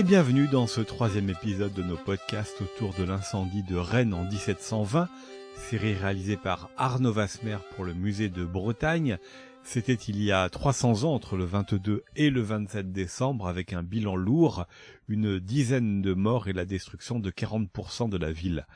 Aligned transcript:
Et 0.00 0.02
bienvenue 0.02 0.48
dans 0.48 0.66
ce 0.66 0.80
troisième 0.80 1.28
épisode 1.28 1.74
de 1.74 1.82
nos 1.82 1.98
podcasts 1.98 2.62
autour 2.62 2.94
de 2.94 3.04
l'incendie 3.04 3.62
de 3.62 3.76
Rennes 3.76 4.14
en 4.14 4.24
1720, 4.24 5.10
série 5.56 5.92
réalisée 5.92 6.38
par 6.38 6.70
Arnaud 6.78 7.12
Vasmer 7.12 7.58
pour 7.76 7.84
le 7.84 7.92
musée 7.92 8.30
de 8.30 8.46
Bretagne. 8.46 9.18
C'était 9.62 9.92
il 9.92 10.22
y 10.22 10.32
a 10.32 10.48
300 10.48 11.04
ans 11.04 11.12
entre 11.12 11.36
le 11.36 11.44
22 11.44 12.02
et 12.16 12.30
le 12.30 12.40
27 12.40 12.92
décembre 12.92 13.46
avec 13.46 13.74
un 13.74 13.82
bilan 13.82 14.16
lourd, 14.16 14.64
une 15.08 15.38
dizaine 15.38 16.00
de 16.00 16.14
morts 16.14 16.48
et 16.48 16.54
la 16.54 16.64
destruction 16.64 17.18
de 17.18 17.30
40% 17.30 18.08
de 18.08 18.16
la 18.16 18.32
ville. 18.32 18.66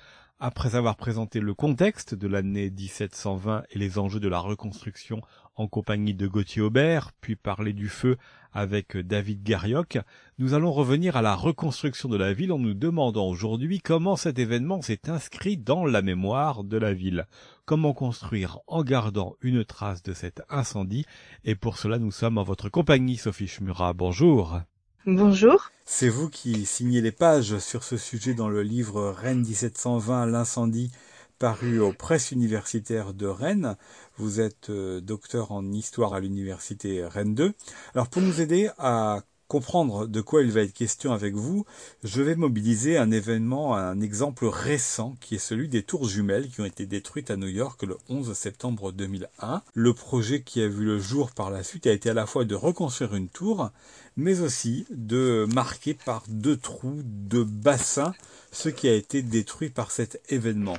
Après 0.40 0.74
avoir 0.74 0.96
présenté 0.96 1.38
le 1.38 1.54
contexte 1.54 2.14
de 2.16 2.26
l'année 2.26 2.68
1720 2.68 3.62
et 3.70 3.78
les 3.78 3.98
enjeux 3.98 4.18
de 4.18 4.28
la 4.28 4.40
reconstruction 4.40 5.20
en 5.54 5.68
compagnie 5.68 6.12
de 6.12 6.26
Gauthier 6.26 6.60
Aubert, 6.60 7.12
puis 7.20 7.36
parler 7.36 7.72
du 7.72 7.88
feu 7.88 8.16
avec 8.52 8.96
David 8.96 9.44
Garioc, 9.44 9.98
nous 10.38 10.54
allons 10.54 10.72
revenir 10.72 11.16
à 11.16 11.22
la 11.22 11.36
reconstruction 11.36 12.08
de 12.08 12.16
la 12.16 12.32
ville 12.32 12.50
en 12.50 12.58
nous 12.58 12.74
demandant 12.74 13.28
aujourd'hui 13.28 13.78
comment 13.78 14.16
cet 14.16 14.40
événement 14.40 14.82
s'est 14.82 15.08
inscrit 15.08 15.56
dans 15.56 15.86
la 15.86 16.02
mémoire 16.02 16.64
de 16.64 16.78
la 16.78 16.92
ville. 16.92 17.26
Comment 17.64 17.94
construire 17.94 18.58
en 18.66 18.82
gardant 18.82 19.36
une 19.40 19.64
trace 19.64 20.02
de 20.02 20.14
cet 20.14 20.42
incendie 20.50 21.06
et 21.44 21.54
pour 21.54 21.78
cela 21.78 21.98
nous 22.00 22.10
sommes 22.10 22.38
en 22.38 22.44
votre 22.44 22.68
compagnie 22.68 23.16
Sophie 23.16 23.48
Schmurat. 23.48 23.92
Bonjour. 23.92 24.60
Bonjour. 25.06 25.70
C'est 25.84 26.08
vous 26.08 26.30
qui 26.30 26.64
signez 26.64 27.02
les 27.02 27.12
pages 27.12 27.58
sur 27.58 27.84
ce 27.84 27.98
sujet 27.98 28.32
dans 28.32 28.48
le 28.48 28.62
livre 28.62 29.10
Rennes 29.10 29.42
1720, 29.42 30.24
l'incendie, 30.24 30.90
paru 31.38 31.78
aux 31.78 31.92
presses 31.92 32.30
universitaires 32.30 33.12
de 33.12 33.26
Rennes. 33.26 33.76
Vous 34.16 34.40
êtes 34.40 34.70
euh, 34.70 35.02
docteur 35.02 35.52
en 35.52 35.72
histoire 35.72 36.14
à 36.14 36.20
l'université 36.20 37.04
Rennes 37.04 37.34
2. 37.34 37.52
Alors 37.94 38.08
pour 38.08 38.22
nous 38.22 38.40
aider 38.40 38.70
à 38.78 39.20
comprendre 39.48 40.06
de 40.06 40.20
quoi 40.20 40.42
il 40.42 40.50
va 40.50 40.62
être 40.62 40.72
question 40.72 41.12
avec 41.12 41.34
vous, 41.34 41.64
je 42.02 42.22
vais 42.22 42.34
mobiliser 42.34 42.96
un 42.96 43.10
événement, 43.10 43.76
un 43.76 44.00
exemple 44.00 44.46
récent 44.46 45.14
qui 45.20 45.36
est 45.36 45.38
celui 45.38 45.68
des 45.68 45.82
tours 45.82 46.08
jumelles 46.08 46.48
qui 46.48 46.60
ont 46.60 46.64
été 46.64 46.86
détruites 46.86 47.30
à 47.30 47.36
New 47.36 47.48
York 47.48 47.82
le 47.82 47.96
11 48.08 48.32
septembre 48.32 48.92
2001. 48.92 49.62
Le 49.74 49.94
projet 49.94 50.42
qui 50.42 50.62
a 50.62 50.68
vu 50.68 50.84
le 50.84 50.98
jour 50.98 51.30
par 51.32 51.50
la 51.50 51.62
suite 51.62 51.86
a 51.86 51.92
été 51.92 52.10
à 52.10 52.14
la 52.14 52.26
fois 52.26 52.44
de 52.44 52.54
reconstruire 52.54 53.14
une 53.14 53.28
tour, 53.28 53.70
mais 54.16 54.40
aussi 54.40 54.86
de 54.90 55.46
marquer 55.52 55.94
par 55.94 56.24
deux 56.28 56.56
trous, 56.56 57.00
deux 57.04 57.44
bassins, 57.44 58.14
ce 58.52 58.68
qui 58.68 58.88
a 58.88 58.94
été 58.94 59.22
détruit 59.22 59.70
par 59.70 59.90
cet 59.90 60.20
événement. 60.28 60.78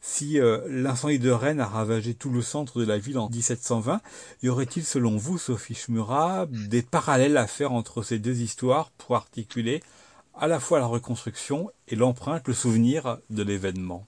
Si 0.00 0.40
euh, 0.40 0.60
l'incendie 0.68 1.18
de 1.18 1.30
Rennes 1.30 1.60
a 1.60 1.66
ravagé 1.66 2.14
tout 2.14 2.30
le 2.30 2.40
centre 2.40 2.80
de 2.80 2.86
la 2.86 2.98
ville 2.98 3.18
en 3.18 3.28
1720, 3.28 4.00
y 4.42 4.48
aurait-il 4.48 4.84
selon 4.84 5.16
vous, 5.16 5.36
Sophie 5.36 5.74
Schmurat, 5.74 6.46
des 6.50 6.82
parallèles 6.82 7.36
à 7.36 7.46
faire 7.46 7.72
entre 7.72 8.02
ces 8.02 8.18
deux 8.18 8.40
histoires 8.40 8.90
pour 8.92 9.14
articuler 9.14 9.82
à 10.34 10.46
la 10.46 10.58
fois 10.58 10.78
la 10.78 10.86
reconstruction 10.86 11.70
et 11.86 11.96
l'empreinte, 11.96 12.48
le 12.48 12.54
souvenir 12.54 13.18
de 13.28 13.42
l'événement? 13.42 14.06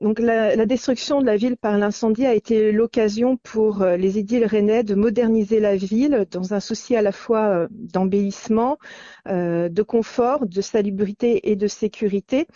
Donc 0.00 0.20
la, 0.20 0.64
destruction 0.64 1.20
de 1.20 1.26
la 1.26 1.36
ville 1.36 1.56
par 1.56 1.76
l'incendie 1.76 2.24
a 2.24 2.32
été 2.32 2.70
l'occasion 2.70 3.36
pour 3.36 3.82
euh, 3.82 3.96
les 3.96 4.18
édiles 4.18 4.44
rennais 4.44 4.84
de 4.84 4.94
moderniser 4.94 5.58
la 5.58 5.74
ville 5.74 6.24
dans 6.30 6.54
un 6.54 6.60
souci 6.60 6.94
à 6.94 7.02
la 7.02 7.10
fois 7.10 7.46
euh, 7.46 7.68
d'embellissement, 7.70 8.78
euh, 9.26 9.68
de 9.68 9.82
confort, 9.82 10.46
de 10.46 10.60
salubrité 10.60 11.50
et 11.50 11.56
de 11.56 11.66
sécurité. 11.66 12.46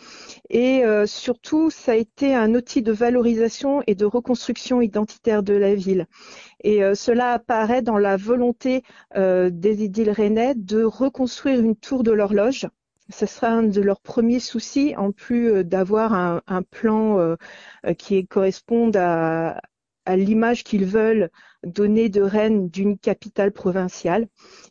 Et 0.51 0.83
surtout, 1.07 1.71
ça 1.71 1.93
a 1.93 1.95
été 1.95 2.34
un 2.34 2.55
outil 2.55 2.83
de 2.83 2.93
valorisation 2.93 3.83
et 3.87 3.95
de 3.95 4.05
reconstruction 4.05 4.81
identitaire 4.81 5.43
de 5.43 5.55
la 5.55 5.75
ville. 5.75 6.06
Et 6.62 6.83
cela 6.95 7.33
apparaît 7.33 7.83
dans 7.83 7.99
la 7.99 8.16
volonté 8.16 8.83
des 9.15 9.83
édiles 9.83 10.11
rennais 10.11 10.55
de 10.55 10.83
reconstruire 10.84 11.61
une 11.61 11.77
tour 11.77 12.03
de 12.03 12.12
l'horloge 12.12 12.66
ce 13.11 13.27
sera 13.27 13.49
un 13.49 13.63
de 13.65 13.81
leurs 13.81 14.01
premiers 14.01 14.41
soucis, 14.41 14.95
en 14.97 15.13
plus 15.13 15.51
euh, 15.51 15.65
d'avoir 15.65 16.13
un, 16.15 16.63
plan 16.63 17.19
euh, 17.19 17.37
euh, 17.87 17.95
qui 17.95 18.27
corresponde 18.27 18.97
à, 18.97 19.61
l'image 20.09 20.65
qu'ils 20.65 20.85
veulent 20.85 21.31
donner 21.65 22.09
de 22.09 22.23
Rennes 22.23 22.69
d'une 22.69 22.99
capitale 22.99 23.53
provinciale. 23.53 24.27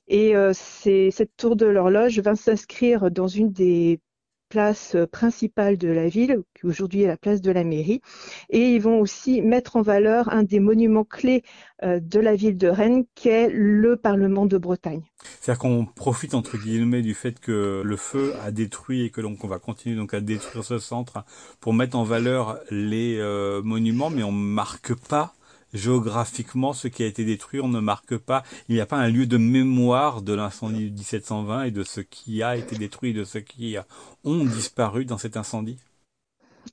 Et 0.10 0.34
cette 0.54 1.36
tour 1.38 1.56
de 1.56 1.66
l'horloge 1.66 2.20
va 2.20 2.36
s'inscrire 2.36 3.10
dans 3.10 3.28
une 3.30 3.50
des 3.54 4.02
place 4.52 4.96
euh, 4.96 5.08
principale 5.08 5.78
de 5.78 5.88
la 5.88 6.10
ville, 6.10 6.44
qui 6.54 6.66
aujourd'hui 6.66 7.04
est 7.04 7.08
la 7.08 7.18
place 7.18 7.42
de 7.42 7.52
la 7.52 7.64
mairie. 7.64 8.02
Et 8.50 8.76
ils 8.76 8.82
vont 8.82 9.00
aussi 9.00 9.42
mettre 9.42 9.78
en 9.78 9.82
valeur 9.82 10.32
un 10.32 10.44
des 10.44 10.60
monuments 10.60 11.06
clés 11.06 11.44
euh, 11.84 12.00
de 12.02 12.20
la 12.20 12.36
ville 12.36 12.58
de 12.58 12.68
Rennes, 12.68 13.06
qui 13.16 13.30
est 13.30 13.50
le 13.50 13.96
Parlement 13.96 14.46
de 14.46 14.58
Bretagne. 14.58 15.04
C'est-à-dire 15.40 15.60
qu'on 15.60 15.86
profite 15.86 16.34
entre 16.34 16.58
guillemets 16.58 17.02
du 17.02 17.14
fait 17.14 17.40
que 17.40 17.82
le 17.84 17.96
feu 17.96 18.34
a 18.44 18.52
détruit 18.52 19.06
et 19.06 19.10
que 19.10 19.22
donc 19.22 19.44
on 19.44 19.48
va 19.48 19.60
continuer 19.60 19.96
donc 19.96 20.14
à 20.14 20.20
détruire 20.20 20.66
ce 20.66 20.80
centre 20.80 21.24
pour 21.60 21.74
mettre 21.74 21.98
en 21.98 22.04
valeur 22.04 22.60
les 22.70 23.18
euh, 23.20 23.62
monuments, 23.64 24.10
mais 24.10 24.24
on 24.24 24.32
marque 24.32 24.94
pas 24.94 25.34
géographiquement 25.74 26.74
ce 26.74 26.88
qui 26.88 27.04
a 27.04 27.08
été 27.08 27.26
détruit, 27.26 27.62
on 27.62 27.68
ne 27.68 27.80
marque 27.80 28.18
pas, 28.18 28.44
il 28.70 28.76
n'y 28.76 28.82
a 28.82 28.86
pas 28.86 28.98
un 28.98 29.10
lieu 29.10 29.26
de 29.26 29.38
mémoire 29.38 30.22
de 30.22 30.34
l'incendie 30.34 30.90
de 30.90 30.96
1720 30.96 31.64
et 31.64 31.72
de 31.72 31.84
ce 31.84 32.02
qui 32.02 32.44
a 32.44 32.56
été 32.56 32.76
détruit, 32.76 33.14
de 33.14 33.24
ce 33.24 33.38
qui 33.38 33.76
ont 34.24 34.46
disparu 34.46 35.06
dans 35.06 35.18
cet 35.18 35.38
incendie? 35.38 35.78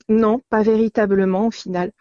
Non, 0.08 0.40
pas 0.50 0.62
véritablement 0.62 1.46
au 1.46 1.50
final. 1.50 1.92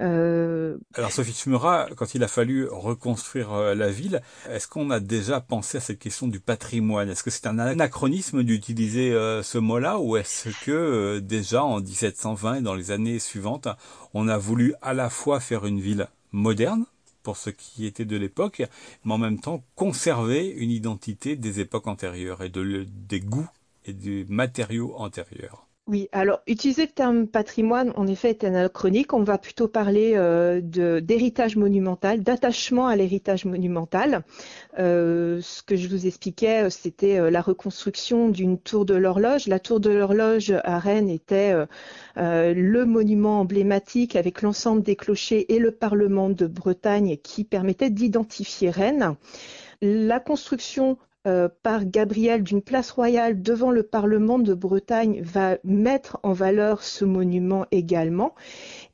Euh, 0.00 0.78
Alors 0.94 1.12
Sophie 1.12 1.34
Schmura, 1.34 1.86
quand 1.96 2.14
il 2.14 2.24
a 2.24 2.28
fallu 2.28 2.66
reconstruire 2.66 3.52
euh, 3.52 3.74
la 3.74 3.90
ville, 3.90 4.22
est-ce 4.48 4.66
qu'on 4.66 4.90
a 4.90 5.00
déjà 5.00 5.40
pensé 5.40 5.78
à 5.78 5.80
cette 5.80 5.98
question 5.98 6.28
du 6.28 6.40
patrimoine? 6.40 7.10
Est-ce 7.10 7.22
que 7.22 7.30
c'est 7.30 7.46
un 7.46 7.58
anachronisme 7.58 8.42
d'utiliser 8.42 9.12
euh, 9.12 9.42
ce 9.42 9.58
mot-là 9.58 9.98
ou 9.98 10.16
est-ce 10.16 10.48
que 10.64 11.18
déjà 11.18 11.62
en 11.62 11.80
1720 11.80 12.54
et 12.56 12.60
dans 12.62 12.74
les 12.74 12.90
années 12.90 13.18
suivantes, 13.18 13.68
on 14.14 14.28
a 14.28 14.38
voulu 14.38 14.74
à 14.80 14.94
la 14.94 15.10
fois 15.10 15.40
faire 15.40 15.66
une 15.66 15.80
ville? 15.80 16.08
Moderne 16.32 16.86
pour 17.22 17.36
ce 17.36 17.50
qui 17.50 17.86
était 17.86 18.04
de 18.04 18.16
l'époque, 18.16 18.62
mais 19.04 19.12
en 19.12 19.18
même 19.18 19.38
temps 19.38 19.62
conserver 19.76 20.48
une 20.48 20.70
identité 20.70 21.36
des 21.36 21.60
époques 21.60 21.86
antérieures 21.86 22.42
et 22.42 22.48
de, 22.48 22.86
des 22.88 23.20
goûts 23.20 23.48
et 23.84 23.92
des 23.92 24.24
matériaux 24.28 24.94
antérieurs. 24.96 25.66
Oui, 25.88 26.08
alors 26.12 26.42
utiliser 26.46 26.86
le 26.86 26.92
terme 26.92 27.26
patrimoine, 27.26 27.92
en 27.96 28.06
effet, 28.06 28.30
est 28.30 28.44
anachronique. 28.44 29.12
On 29.14 29.24
va 29.24 29.36
plutôt 29.36 29.66
parler 29.66 30.12
euh, 30.14 30.60
d'héritage 30.62 31.56
monumental, 31.56 32.22
d'attachement 32.22 32.86
à 32.86 32.94
l'héritage 32.94 33.46
monumental. 33.46 34.22
Euh, 34.78 35.40
ce 35.42 35.60
que 35.60 35.74
je 35.74 35.88
vous 35.88 36.06
expliquais, 36.06 36.66
euh, 36.66 36.70
c'était 36.70 37.28
la 37.32 37.40
reconstruction 37.40 38.28
d'une 38.28 38.60
tour 38.60 38.84
de 38.84 38.94
l'horloge. 38.94 39.48
La 39.48 39.58
tour 39.58 39.80
de 39.80 39.90
l'horloge 39.90 40.52
à 40.62 40.78
Rennes 40.78 41.10
était 41.10 41.52
le 42.16 42.84
monument 42.84 43.40
emblématique 43.40 44.14
avec 44.14 44.42
l'ensemble 44.42 44.82
des 44.82 44.94
clochers 44.94 45.52
et 45.52 45.58
le 45.58 45.72
Parlement 45.72 46.30
de 46.30 46.46
Bretagne 46.46 47.16
qui 47.16 47.42
permettait 47.42 47.90
d'identifier 47.90 48.70
Rennes. 48.70 49.16
La 49.80 50.20
construction 50.20 50.96
par 51.62 51.84
Gabriel 51.84 52.42
d'une 52.42 52.62
place 52.62 52.90
royale 52.90 53.42
devant 53.42 53.70
le 53.70 53.82
Parlement 53.82 54.38
de 54.38 54.54
Bretagne 54.54 55.22
va 55.22 55.58
mettre 55.62 56.18
en 56.22 56.32
valeur 56.32 56.82
ce 56.82 57.04
monument 57.04 57.66
également. 57.70 58.34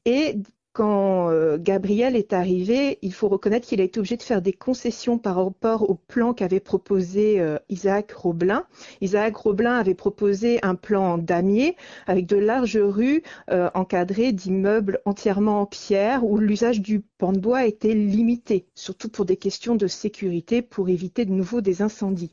Et 0.05 0.37
quand 0.79 1.29
euh, 1.33 1.59
Gabriel 1.59 2.15
est 2.15 2.33
arrivé, 2.33 3.01
il 3.03 3.13
faut 3.13 3.27
reconnaître 3.27 3.67
qu'il 3.67 3.81
a 3.81 3.85
été 3.85 3.99
obligé 3.99 4.17
de 4.17 4.23
faire 4.23 4.41
des 4.41 4.53
concessions 4.53 5.19
par 5.19 5.45
rapport 5.45 5.91
au 5.91 5.97
plan 5.97 6.35
qu'avait 6.35 6.61
proposé 6.61 7.41
euh, 7.41 7.59
Isaac 7.69 8.13
Roblin. 8.13 8.65
Isaac 9.01 9.35
Roblin 9.35 9.77
avait 9.77 9.97
proposé 9.97 10.61
un 10.63 10.77
plan 10.77 11.19
damier 11.19 11.75
avec 12.07 12.27
de 12.27 12.37
larges 12.37 12.79
rues 12.79 13.25
euh, 13.51 13.71
encadrées 13.75 14.31
d'immeubles 14.31 15.01
entièrement 15.05 15.63
en 15.63 15.67
pierre 15.67 16.25
où 16.25 16.39
l'usage 16.39 16.81
du 16.81 17.01
pan 17.01 17.33
de 17.33 17.41
bois 17.41 17.67
était 17.67 17.95
limité, 17.95 18.69
surtout 18.77 19.09
pour 19.09 19.25
des 19.25 19.37
questions 19.37 19.75
de 19.75 19.89
sécurité 19.89 20.63
pour 20.63 20.91
éviter 20.91 21.25
de 21.25 21.33
nouveau 21.33 21.61
des 21.61 21.83
incendies. 21.83 22.31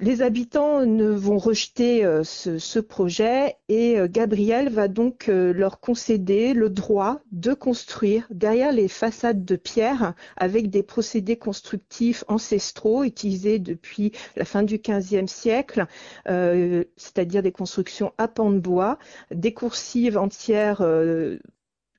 Les 0.00 0.22
habitants 0.22 0.86
ne 0.86 1.08
vont 1.08 1.38
rejeter 1.38 2.04
euh, 2.04 2.22
ce, 2.22 2.78
projet 2.78 3.56
et 3.68 3.98
euh, 3.98 4.06
Gabriel 4.08 4.68
va 4.68 4.86
donc 4.86 5.28
euh, 5.28 5.52
leur 5.52 5.80
concéder 5.80 6.54
le 6.54 6.70
droit 6.70 7.20
de 7.32 7.52
construire 7.52 8.24
derrière 8.30 8.70
les 8.70 8.86
façades 8.86 9.44
de 9.44 9.56
pierre 9.56 10.14
avec 10.36 10.70
des 10.70 10.84
procédés 10.84 11.36
constructifs 11.36 12.22
ancestraux 12.28 13.02
utilisés 13.02 13.58
depuis 13.58 14.12
la 14.36 14.44
fin 14.44 14.62
du 14.62 14.78
XVe 14.78 15.26
siècle, 15.26 15.86
c'est-à-dire 16.26 17.42
des 17.42 17.52
constructions 17.52 18.12
à 18.18 18.28
pans 18.28 18.52
de 18.52 18.60
bois, 18.60 18.98
des 19.32 19.52
coursives 19.52 20.16
entières 20.16 20.84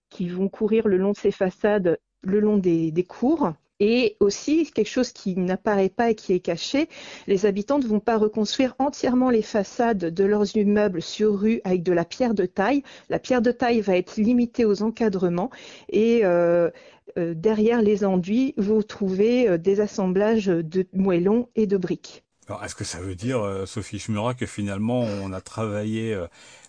qui 0.10 0.30
vont 0.30 0.48
courir 0.48 0.88
le 0.88 0.98
long 0.98 1.12
de 1.12 1.18
ces 1.18 1.32
façades 1.32 2.00
le 2.22 2.40
long 2.40 2.58
des 2.58 3.06
cours 3.08 3.54
et 3.80 4.18
aussi, 4.20 4.70
quelque 4.72 4.90
chose 4.90 5.12
qui 5.12 5.36
n'apparaît 5.36 5.90
pas 5.90 6.10
et 6.12 6.16
qui 6.16 6.34
est 6.34 6.40
caché, 6.40 6.90
les 7.28 7.46
habitants 7.46 7.80
ne 7.80 7.88
vont 7.88 8.00
pas 8.00 8.18
reconstruire 8.18 8.76
entièrement 8.80 9.30
les 9.30 9.42
façades 9.42 10.14
de 10.14 10.24
leurs 10.24 10.56
immeubles 10.56 11.02
sur 11.02 11.40
rue 11.40 11.62
avec 11.64 11.84
de 11.84 11.94
la 11.94 12.06
pierre 12.06 12.34
de 12.34 12.46
taille. 12.46 12.84
La 13.10 13.20
pierre 13.20 13.42
de 13.42 13.52
taille 13.52 13.82
va 13.82 13.98
être 13.98 14.18
limitée 14.18 14.66
aux 14.66 14.84
encadrements 14.84 15.50
et 15.90 16.22
euh, 16.24 16.70
euh, 17.18 17.34
derrière 17.34 17.82
les 17.82 18.06
enduits, 18.06 18.54
vous 18.58 18.84
trouvez 18.84 19.48
euh, 19.48 19.58
des 19.58 19.82
assemblages 19.82 20.48
de 20.48 20.86
moellons 20.94 21.50
et 21.56 21.68
de 21.68 21.78
briques. 21.78 22.24
Alors, 22.50 22.64
est-ce 22.64 22.74
que 22.74 22.84
ça 22.84 23.00
veut 23.00 23.14
dire, 23.14 23.42
euh, 23.46 23.68
Sophie 23.68 24.00
Schmura, 24.00 24.34
que 24.34 24.48
finalement 24.48 25.02
on 25.02 25.32
a 25.34 25.40
travaillé 25.40 26.16
euh, 26.16 26.26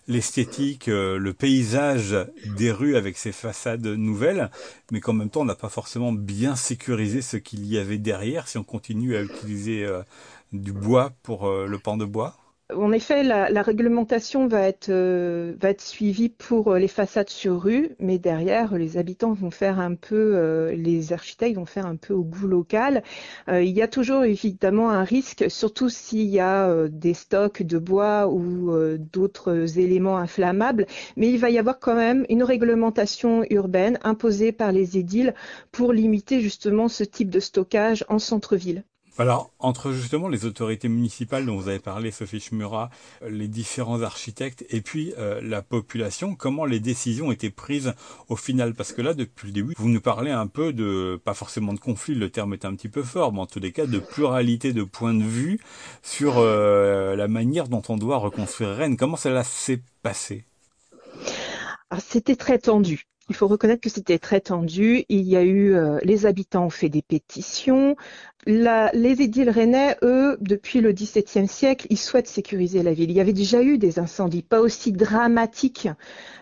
l'esthétique, 0.07 0.87
euh, 0.87 1.17
le 1.17 1.33
paysage 1.33 2.15
des 2.45 2.71
rues 2.71 2.95
avec 2.95 3.17
ces 3.17 3.31
façades 3.31 3.87
nouvelles, 3.87 4.51
mais 4.91 4.99
qu'en 4.99 5.13
même 5.13 5.31
temps 5.31 5.41
on 5.41 5.45
n'a 5.45 5.55
pas 5.55 5.69
forcément 5.69 6.11
bien 6.11 6.55
sécurisé 6.55 7.23
ce 7.23 7.37
qu'il 7.37 7.65
y 7.65 7.79
avait 7.79 7.97
derrière 7.97 8.47
si 8.47 8.59
on 8.59 8.63
continue 8.63 9.15
à 9.15 9.23
utiliser 9.23 9.87
du 10.53 10.71
bois 10.71 11.13
pour 11.23 11.49
le 11.49 11.79
pan 11.79 11.97
de 11.97 12.05
bois? 12.05 12.40
En 12.75 12.91
effet, 12.91 13.23
la, 13.23 13.61
réglementation 13.61 14.47
va 14.47 14.61
être, 14.67 14.89
euh, 14.89 15.53
suivie 15.77 16.29
pour 16.29 16.73
euh, 16.73 16.79
les 16.79 16.87
façades 16.87 17.29
sur 17.29 17.61
rue, 17.61 17.95
mais 17.99 18.19
derrière, 18.19 18.75
les 18.77 18.97
habitants 18.97 19.33
vont 19.33 19.51
faire 19.51 19.79
un 19.79 19.95
peu, 19.95 20.33
euh, 20.35 20.73
les 20.73 21.13
architectes 21.13 21.55
vont 21.55 21.65
faire 21.65 21.85
un 21.85 21.95
peu 21.95 22.13
au 22.13 22.23
goût 22.23 22.47
local. 22.47 23.03
il 23.47 23.69
y 23.69 23.81
a 23.81 23.87
toujours 23.87 24.23
évidemment 24.23 24.91
un 24.91 25.03
risque, 25.03 25.45
surtout 25.49 25.89
s'il 25.89 26.27
y 26.27 26.39
a 26.39 26.87
des 26.87 27.13
stocks 27.13 27.63
de 27.63 27.77
bois 27.77 28.27
ou 28.27 28.71
d'autres 28.97 29.79
éléments 29.79 30.17
inflammables, 30.17 30.85
mais 31.17 31.29
il 31.29 31.37
va 31.37 31.49
y 31.49 31.57
avoir 31.57 31.79
quand 31.79 31.95
même 31.95 32.25
une 32.29 32.43
réglementation 32.43 33.43
urbaine 33.49 33.99
imposée 34.03 34.51
par 34.51 34.71
les 34.71 34.97
édiles 34.97 35.33
pour 35.71 35.93
limiter 35.93 36.41
justement 36.41 36.87
ce 36.87 37.03
type 37.03 37.29
de 37.29 37.39
stockage 37.39 38.05
en 38.09 38.19
centre-ville. 38.19 38.83
Alors, 39.17 39.51
entre 39.59 39.91
justement 39.91 40.29
les 40.29 40.45
autorités 40.45 40.87
municipales 40.87 41.45
dont 41.45 41.57
vous 41.57 41.67
avez 41.67 41.79
parlé, 41.79 42.11
Sophie 42.11 42.39
Schmura, 42.39 42.89
les 43.27 43.49
différents 43.49 44.01
architectes 44.01 44.65
et 44.69 44.81
puis 44.81 45.13
euh, 45.17 45.41
la 45.43 45.61
population, 45.61 46.33
comment 46.33 46.65
les 46.65 46.79
décisions 46.79 47.31
étaient 47.31 47.49
prises 47.49 47.93
au 48.29 48.35
final? 48.37 48.73
Parce 48.73 48.93
que 48.93 49.01
là, 49.01 49.13
depuis 49.13 49.47
le 49.47 49.53
début, 49.53 49.73
vous 49.77 49.89
nous 49.89 50.01
parlez 50.01 50.31
un 50.31 50.47
peu 50.47 50.71
de, 50.71 51.19
pas 51.23 51.33
forcément 51.33 51.73
de 51.73 51.79
conflit, 51.79 52.15
le 52.15 52.29
terme 52.29 52.53
est 52.53 52.65
un 52.65 52.73
petit 52.73 52.89
peu 52.89 53.03
fort, 53.03 53.33
mais 53.33 53.41
en 53.41 53.45
tous 53.45 53.59
les 53.59 53.73
cas 53.73 53.85
de 53.85 53.99
pluralité 53.99 54.71
de 54.71 54.83
points 54.83 55.13
de 55.13 55.23
vue 55.23 55.59
sur 56.01 56.35
euh, 56.37 57.15
la 57.15 57.27
manière 57.27 57.67
dont 57.67 57.83
on 57.89 57.97
doit 57.97 58.17
reconstruire 58.17 58.69
Rennes. 58.75 58.97
Comment 58.97 59.17
cela 59.17 59.43
s'est 59.43 59.81
passé? 60.03 60.45
Ah, 61.89 61.99
C'était 61.99 62.35
très 62.35 62.57
tendu. 62.59 63.03
Il 63.29 63.35
faut 63.35 63.47
reconnaître 63.47 63.81
que 63.81 63.89
c'était 63.89 64.19
très 64.19 64.41
tendu. 64.41 65.05
Il 65.07 65.21
y 65.21 65.37
a 65.37 65.43
eu, 65.43 65.73
euh, 65.73 65.99
les 66.03 66.25
habitants 66.25 66.65
ont 66.65 66.69
fait 66.69 66.89
des 66.89 67.01
pétitions. 67.01 67.95
Les 68.47 69.21
édiles 69.21 69.49
rennais, 69.49 69.97
eux, 70.01 70.37
depuis 70.41 70.81
le 70.81 70.91
XVIIe 70.91 71.47
siècle, 71.47 71.85
ils 71.89 71.97
souhaitent 71.97 72.27
sécuriser 72.27 72.81
la 72.81 72.93
ville. 72.93 73.11
Il 73.11 73.17
y 73.17 73.21
avait 73.21 73.33
déjà 73.33 73.61
eu 73.61 73.77
des 73.77 73.99
incendies, 73.99 74.41
pas 74.41 74.61
aussi 74.61 74.91
dramatiques 74.91 75.87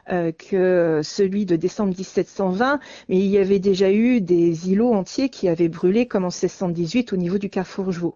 euh, 0.10 0.32
que 0.32 1.02
celui 1.04 1.46
de 1.46 1.56
décembre 1.56 1.90
1720, 1.90 2.80
mais 3.10 3.18
il 3.18 3.26
y 3.26 3.38
avait 3.38 3.60
déjà 3.60 3.92
eu 3.92 4.22
des 4.22 4.72
îlots 4.72 4.94
entiers 4.94 5.30
qui 5.30 5.50
avaient 5.50 5.68
brûlé, 5.68 6.08
comme 6.08 6.24
en 6.24 6.30
1618 6.30 7.14
au 7.14 7.18
niveau 7.18 7.38
du 7.38 7.50
carrefour 7.50 7.92
Jouot. 7.92 8.16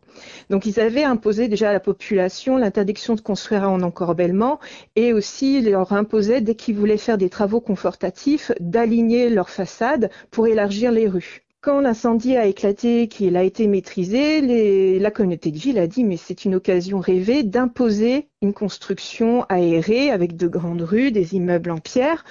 Donc 0.49 0.65
ils 0.65 0.79
avaient 0.79 1.03
imposé 1.03 1.49
déjà 1.49 1.69
à 1.69 1.73
la 1.73 1.79
population 1.79 2.57
l'interdiction 2.57 3.15
de 3.15 3.21
construire 3.21 3.69
en 3.69 3.81
encorbellement 3.81 4.59
et 4.95 5.13
aussi 5.13 5.61
leur 5.61 5.91
imposaient, 5.91 6.41
dès 6.41 6.55
qu'ils 6.55 6.75
voulaient 6.75 6.97
faire 6.97 7.17
des 7.17 7.29
travaux 7.29 7.61
confortatifs, 7.61 8.51
d'aligner 8.59 9.29
leurs 9.29 9.49
façades 9.49 10.09
pour 10.31 10.47
élargir 10.47 10.91
les 10.91 11.07
rues. 11.07 11.43
Quand 11.63 11.79
l'incendie 11.79 12.35
a 12.35 12.45
éclaté, 12.45 13.07
qu'il 13.07 13.37
a 13.37 13.43
été 13.43 13.67
maîtrisé, 13.67 14.99
la 14.99 15.11
communauté 15.11 15.49
de 15.49 15.57
ville 15.57 15.79
a 15.79 15.87
dit 15.87 16.03
mais 16.03 16.17
c'est 16.17 16.43
une 16.43 16.55
occasion 16.55 16.99
rêvée 16.99 17.43
d'imposer 17.43 18.27
une 18.41 18.53
construction 18.53 19.45
aérée 19.47 20.11
avec 20.11 20.35
de 20.35 20.49
grandes 20.49 20.81
rues, 20.81 21.13
des 21.13 21.35
immeubles 21.35 21.71
en 21.71 21.77
pierre. 21.77 22.25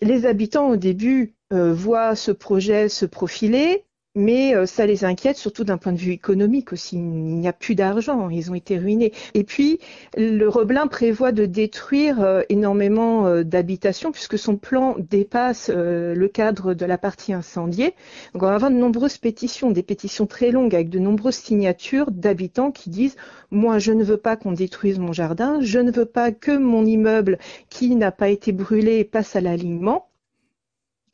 Les 0.00 0.26
habitants 0.26 0.68
au 0.68 0.76
début 0.76 1.34
euh, 1.52 1.74
voient 1.74 2.14
ce 2.14 2.30
projet 2.30 2.88
se 2.88 3.04
profiler, 3.04 3.84
mais 4.16 4.56
euh, 4.56 4.66
ça 4.66 4.86
les 4.86 5.04
inquiète 5.04 5.36
surtout 5.36 5.62
d'un 5.62 5.76
point 5.76 5.92
de 5.92 5.98
vue 5.98 6.10
économique 6.10 6.72
aussi. 6.72 6.96
Il 6.96 7.02
n'y 7.02 7.46
a 7.46 7.52
plus 7.52 7.76
d'argent, 7.76 8.28
ils 8.30 8.50
ont 8.50 8.54
été 8.54 8.78
ruinés. 8.78 9.12
Et 9.34 9.44
puis, 9.44 9.78
le 10.16 10.48
Roblin 10.48 10.88
prévoit 10.88 11.30
de 11.30 11.44
détruire 11.44 12.20
euh, 12.22 12.40
énormément 12.48 13.26
euh, 13.26 13.44
d'habitations 13.44 14.10
puisque 14.10 14.38
son 14.38 14.56
plan 14.56 14.96
dépasse 14.98 15.70
le 15.70 16.26
cadre 16.28 16.72
de 16.74 16.86
la 16.86 16.96
partie 16.96 17.34
incendiée. 17.34 17.94
Donc, 18.32 18.42
on 18.42 18.46
va 18.46 18.54
avoir 18.54 18.70
de 18.70 18.76
nombreuses 18.76 19.18
pétitions, 19.18 19.70
des 19.70 19.82
pétitions 19.82 20.26
très 20.26 20.50
longues 20.50 20.74
avec 20.74 20.88
de 20.88 20.98
nombreuses 20.98 21.36
signatures 21.36 22.10
d'habitants 22.10 22.70
qui 22.70 22.88
disent 22.88 23.16
moi, 23.50 23.78
je 23.78 23.92
ne 23.92 24.02
veux 24.02 24.16
pas 24.16 24.36
qu'on 24.36 24.52
détruise 24.52 24.98
mon 24.98 25.12
jardin, 25.12 25.58
je 25.60 25.78
ne 25.78 25.92
veux 25.92 26.06
pas 26.06 26.32
que 26.32 26.56
mon 26.56 26.86
immeuble 26.86 27.38
qui 27.68 27.94
n'a 27.94 28.10
pas 28.10 28.30
été 28.30 28.52
brûlé 28.52 29.04
passe 29.04 29.36
à 29.36 29.40
l'alignement 29.42 30.05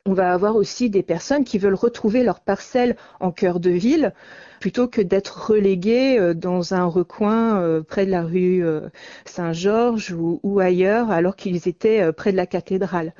on 0.05 0.13
va 0.13 0.33
avoir 0.33 0.57
aussi 0.57 0.89
des 0.89 1.01
personnes 1.01 1.45
qui 1.45 1.57
veulent 1.57 1.73
retrouver 1.75 2.23
leur 2.23 2.41
parcelle 2.41 2.97
en 3.21 3.31
cœur 3.31 3.61
de 3.61 3.69
ville 3.69 4.13
plutôt 4.59 4.87
que 4.87 5.01
d'être 5.01 5.49
reléguées 5.49 6.19
euh, 6.19 6.33
dans 6.33 6.73
un 6.73 6.85
recoin 6.85 7.61
euh, 7.61 7.81
près 7.81 8.05
de 8.05 8.11
la 8.11 8.23
rue 8.23 8.65
euh, 8.65 8.89
Saint-Georges 9.25 10.13
ou, 10.13 10.59
ailleurs 10.59 11.09
alors 11.09 11.37
qu'ils 11.37 11.67
étaient 11.69 12.11
près 12.11 12.31
de 12.31 12.37
la 12.37 12.45
cathédrale. 12.45 13.13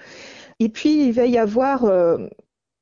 Et 0.60 0.68
puis 0.70 1.08
il 1.08 1.14
va 1.14 1.26
y 1.26 1.38
avoir 1.38 1.86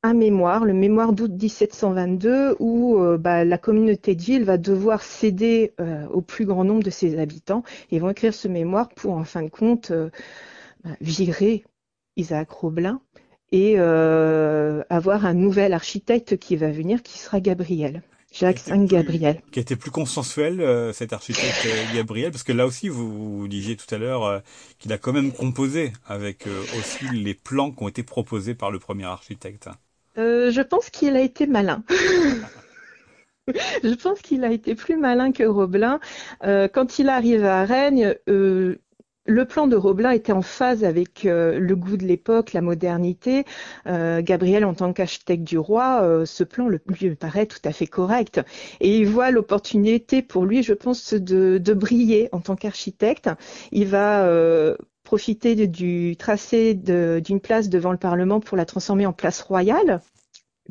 un 0.03 0.13
mémoire, 0.13 0.65
le 0.65 0.73
mémoire 0.73 1.13
d'août 1.13 1.31
1722, 1.31 2.57
où 2.59 2.99
bah, 3.17 3.45
la 3.45 3.57
communauté 3.57 4.13
de 4.13 4.21
ville 4.21 4.43
va 4.43 4.57
devoir 4.57 5.01
céder 5.01 5.73
au 6.11 6.21
plus 6.21 6.45
grand 6.45 6.63
nombre 6.63 6.83
de 6.83 6.89
ses 6.89 7.17
habitants. 7.17 7.63
Ils 7.89 8.01
vont 8.01 8.09
écrire 8.09 8.33
ce 8.33 8.47
mémoire 8.47 8.89
pour, 8.89 9.13
en 9.13 9.23
fin 9.23 9.41
de 9.41 9.49
compte, 9.49 9.91
bah, 10.83 10.91
virer 10.99 11.63
Isaac 12.17 12.51
Roblin 12.51 13.01
et 13.51 13.75
euh, 13.77 14.81
avoir 14.89 15.25
un 15.25 15.33
nouvel 15.33 15.73
architecte 15.73 16.37
qui 16.37 16.55
va 16.55 16.71
venir, 16.71 17.03
qui 17.03 17.19
sera 17.19 17.39
Gabriel. 17.39 18.01
Jacques 18.31 18.61
V 18.65 18.85
Gabriel. 18.85 19.41
Qui 19.51 19.59
était 19.59 19.75
plus 19.75 19.91
consensuel, 19.91 20.61
euh, 20.61 20.93
cet 20.93 21.11
architecte 21.11 21.65
euh, 21.65 21.93
Gabriel, 21.93 22.31
parce 22.31 22.43
que 22.43 22.53
là 22.53 22.65
aussi, 22.65 22.87
vous, 22.87 23.39
vous 23.39 23.47
disiez 23.49 23.75
tout 23.75 23.93
à 23.93 23.97
l'heure 23.97 24.41
qu'il 24.79 24.93
a 24.93 24.97
quand 24.97 25.11
même 25.11 25.33
composé 25.33 25.91
avec 26.07 26.47
aussi 26.79 27.09
les 27.11 27.33
plans 27.33 27.71
qui 27.71 27.83
ont 27.83 27.89
été 27.89 28.03
proposés 28.03 28.55
par 28.55 28.71
le 28.71 28.79
premier 28.79 29.03
architecte. 29.03 29.67
je 30.15 30.61
pense 30.61 30.89
qu'il 30.89 31.17
a 31.17 31.21
été 31.21 31.45
malin. 31.45 31.83
je 33.49 33.93
pense 33.95 34.21
qu'il 34.21 34.45
a 34.45 34.51
été 34.53 34.75
plus 34.75 34.95
malin 34.95 35.33
que 35.33 35.43
Roblin. 35.43 35.99
quand 36.41 36.99
il 36.99 37.09
arrive 37.09 37.43
à 37.43 37.65
Rennes, 37.65 38.15
le 39.25 39.45
plan 39.45 39.67
de 39.67 39.75
Roblin 39.75 40.11
était 40.11 40.31
en 40.31 40.41
phase 40.41 40.83
avec 40.83 41.25
euh, 41.25 41.59
le 41.59 41.75
goût 41.75 41.97
de 41.97 42.05
l'époque, 42.05 42.53
la 42.53 42.61
modernité. 42.61 43.45
Euh, 43.87 44.21
Gabriel, 44.21 44.65
en 44.65 44.73
tant 44.73 44.93
qu'architecte 44.93 45.43
du 45.43 45.57
roi, 45.57 46.01
euh, 46.01 46.25
ce 46.25 46.43
plan 46.43 46.67
lui 46.67 47.15
paraît 47.15 47.45
tout 47.45 47.59
à 47.63 47.71
fait 47.71 47.87
correct. 47.87 48.41
Et 48.79 48.97
il 48.97 49.07
voit 49.07 49.31
l'opportunité 49.31 50.21
pour 50.21 50.45
lui, 50.45 50.63
je 50.63 50.73
pense, 50.73 51.13
de, 51.13 51.73
briller 51.73 52.29
en 52.31 52.39
tant 52.41 52.55
qu'architecte. 52.55 53.29
Il 53.71 53.87
va 53.87 54.27
profiter 55.03 55.67
du 55.67 56.15
tracé 56.17 56.73
d'une 56.73 57.39
place 57.39 57.69
devant 57.69 57.91
le 57.91 57.97
Parlement 57.97 58.39
pour 58.39 58.57
la 58.57 58.65
transformer 58.65 59.05
en 59.05 59.13
place 59.13 59.41
royale. 59.41 60.01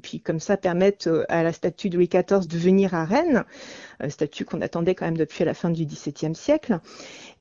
Puis 0.03 0.21
comme 0.21 0.41
ça 0.41 0.57
permettre 0.57 1.27
à 1.29 1.43
la 1.43 1.53
statue 1.53 1.91
de 1.91 1.97
Louis 1.97 2.09
XIV 2.09 2.47
de 2.47 2.59
venir 2.59 2.95
à 2.95 3.05
Rennes, 3.05 3.45
statue 4.09 4.45
qu'on 4.45 4.61
attendait 4.61 4.95
quand 4.95 5.05
même 5.05 5.17
depuis 5.17 5.45
la 5.45 5.55
fin 5.55 5.71
du 5.71 5.85
XVIIe 5.85 6.35
siècle. 6.35 6.81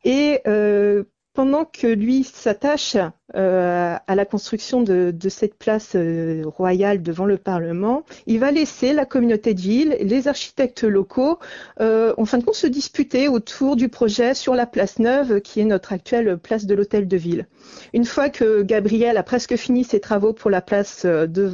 Et 0.03 0.41
euh, 0.48 1.03
pendant 1.39 1.63
que 1.63 1.88
lui 1.88 2.25
s'attache 2.25 2.98
euh, 3.34 3.96
à 4.05 4.15
la 4.15 4.25
construction 4.25 4.81
de, 4.81 5.13
cette 5.29 5.58
place 5.58 5.93
euh, 5.96 6.43
royale 6.46 7.01
devant 7.01 7.24
le 7.24 7.38
Parlement, 7.38 8.03
il 8.27 8.39
va 8.39 8.51
laisser 8.51 8.91
la 8.91 9.05
communauté 9.05 9.53
de 9.53 9.62
ville, 9.62 9.96
les 10.01 10.27
architectes 10.27 10.84
locaux, 10.84 11.39
en 11.79 12.25
fin 12.25 12.39
de 12.39 12.43
compte, 12.43 12.55
se 12.55 12.67
disputer 12.67 13.29
autour 13.29 13.77
du 13.77 13.88
projet 13.88 14.34
sur 14.34 14.53
la 14.53 14.65
place 14.65 15.00
neuve, 15.00 15.39
qui 15.39 15.62
est 15.62 15.63
notre 15.63 15.93
actuelle 15.93 16.38
place 16.38 16.65
de 16.65 16.75
l'hôtel 16.75 17.08
de 17.08 17.15
ville. 17.15 17.48
Une 17.93 18.03
fois 18.03 18.27
que 18.27 18.62
Gabriel 18.62 19.15
a 19.15 19.24
presque 19.24 19.55
fini 19.55 19.86
ses 19.86 20.01
travaux 20.01 20.34
pour 20.34 20.51
la 20.51 20.60
place 20.60 21.08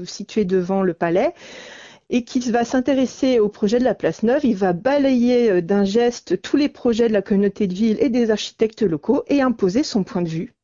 située 0.06 0.46
devant 0.46 0.82
le 0.82 0.96
palais, 0.96 1.36
et 2.10 2.24
qu'il 2.24 2.52
va 2.52 2.66
s'intéresser 2.66 3.40
au 3.40 3.50
projet 3.50 3.80
de 3.80 3.84
la 3.84 3.96
place 3.96 4.24
neuve. 4.24 4.46
Il 4.46 4.56
va 4.56 4.74
balayer 4.74 5.52
euh, 5.52 5.62
d'un 5.62 5.84
geste 5.84 6.42
tous 6.42 6.58
les 6.58 6.70
projets 6.70 7.08
de 7.08 7.14
la 7.14 7.22
communauté 7.22 7.68
de 7.68 7.74
ville 7.74 7.98
et 8.00 8.10
des 8.10 8.32
architectes 8.32 8.82
locaux 8.82 9.24
et 9.28 9.42
imposer 9.42 9.84
son 9.84 10.04
point 10.04 10.22
de 10.22 10.30
vue 10.30 10.56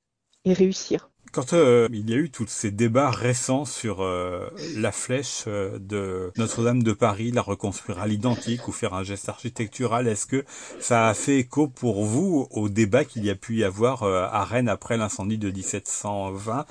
et 0.46 0.54
réussir. 0.54 1.11
Quand 1.32 1.54
euh, 1.54 1.88
il 1.92 2.10
y 2.10 2.14
a 2.14 2.18
eu 2.18 2.30
tous 2.30 2.48
ces 2.48 2.72
débats 2.72 3.10
récents 3.10 3.66
sur 3.66 4.02
euh, 4.02 4.50
la 4.76 4.92
flèche 4.92 5.46
de 5.48 6.32
Notre-Dame 6.38 6.84
de 6.84 6.94
Paris, 6.94 7.32
la 7.32 7.42
reconstruire 7.42 8.00
à 8.00 8.08
l'identique 8.08 8.68
ou 8.68 8.72
faire 8.72 8.94
un 8.94 9.04
geste 9.04 9.30
architectural, 9.30 10.08
est-ce 10.08 10.26
que 10.26 10.44
ça 10.80 11.08
a 11.08 11.14
fait 11.14 11.38
écho 11.38 11.68
pour 11.68 12.04
vous 12.04 12.48
au 12.52 12.70
débat 12.70 13.06
qu'il 13.06 13.26
y 13.26 13.30
a 13.30 13.36
pu 13.36 13.58
y 13.58 13.64
avoir 13.64 14.04
à 14.04 14.44
Rennes 14.44 14.70
après 14.70 14.98
l'incendie 14.98 15.38
de 15.38 15.52
1720 15.52 16.66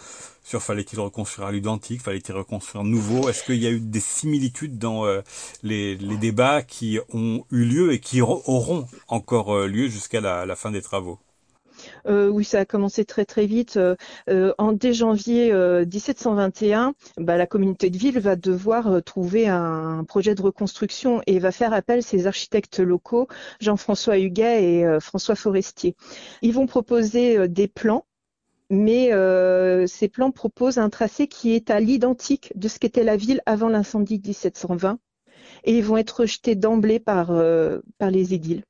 sur 0.50 0.62
fallait-il 0.62 0.98
reconstruire 0.98 1.46
à 1.46 1.52
l'identique, 1.52 2.02
fallait-il 2.02 2.34
reconstruire 2.34 2.82
nouveau. 2.82 3.28
Est-ce 3.28 3.44
qu'il 3.44 3.62
y 3.62 3.68
a 3.68 3.70
eu 3.70 3.78
des 3.78 4.00
similitudes 4.00 4.78
dans 4.78 5.06
euh, 5.06 5.20
les, 5.62 5.96
débats 5.96 6.62
qui 6.62 6.98
ont 7.12 7.44
eu 7.52 7.64
lieu 7.64 7.92
et 7.92 8.00
qui 8.00 8.20
auront 8.20 8.86
encore 9.06 9.54
euh, 9.54 9.66
lieu 9.68 9.88
jusqu'à 9.88 10.20
la, 10.20 10.56
fin 10.56 10.72
des 10.72 10.82
travaux? 10.82 11.20
Euh, 12.06 12.28
oui, 12.28 12.44
ça 12.44 12.60
a 12.60 12.64
commencé 12.64 13.04
très 13.04 13.24
très 13.24 13.46
vite. 13.46 13.76
Euh, 13.76 14.54
en 14.58 14.72
dès 14.72 14.92
janvier 14.92 15.52
1721, 15.52 16.94
bah, 17.18 17.36
la 17.36 17.46
communauté 17.46 17.90
de 17.90 17.96
ville 17.96 18.18
va 18.18 18.36
devoir 18.36 19.02
trouver 19.04 19.48
un, 19.48 20.04
projet 20.04 20.34
de 20.34 20.42
reconstruction 20.42 21.22
et 21.26 21.38
va 21.38 21.52
faire 21.52 21.72
appel 21.72 22.00
à 22.00 22.02
ses 22.02 22.26
architectes 22.26 22.80
locaux, 22.80 23.28
Jean-François 23.60 24.18
Huguet 24.18 24.64
et 24.64 25.00
François 25.00 25.34
Forestier. 25.34 25.94
Ils 26.42 26.52
vont 26.52 26.66
proposer 26.66 27.48
des 27.48 27.68
plans 27.68 28.06
mais 28.72 29.10
ces 29.86 30.08
plans 30.08 30.30
proposent 30.30 30.78
un 30.78 30.90
tracé 30.90 31.26
qui 31.26 31.54
est 31.54 31.70
à 31.70 31.80
l'identique 31.80 32.52
de 32.54 32.68
ce 32.68 32.78
qu'était 32.78 33.04
la 33.04 33.16
ville 33.16 33.40
avant 33.46 33.68
l'incendie 33.68 34.18
de 34.18 34.28
1720 34.28 34.98
et 35.64 35.76
ils 35.76 35.84
vont 35.84 35.96
être 35.96 36.20
rejetés 36.20 36.54
d'emblée 36.54 37.00
par, 37.00 37.32
par 37.98 38.10
les 38.10 38.34
édiles 38.34 38.62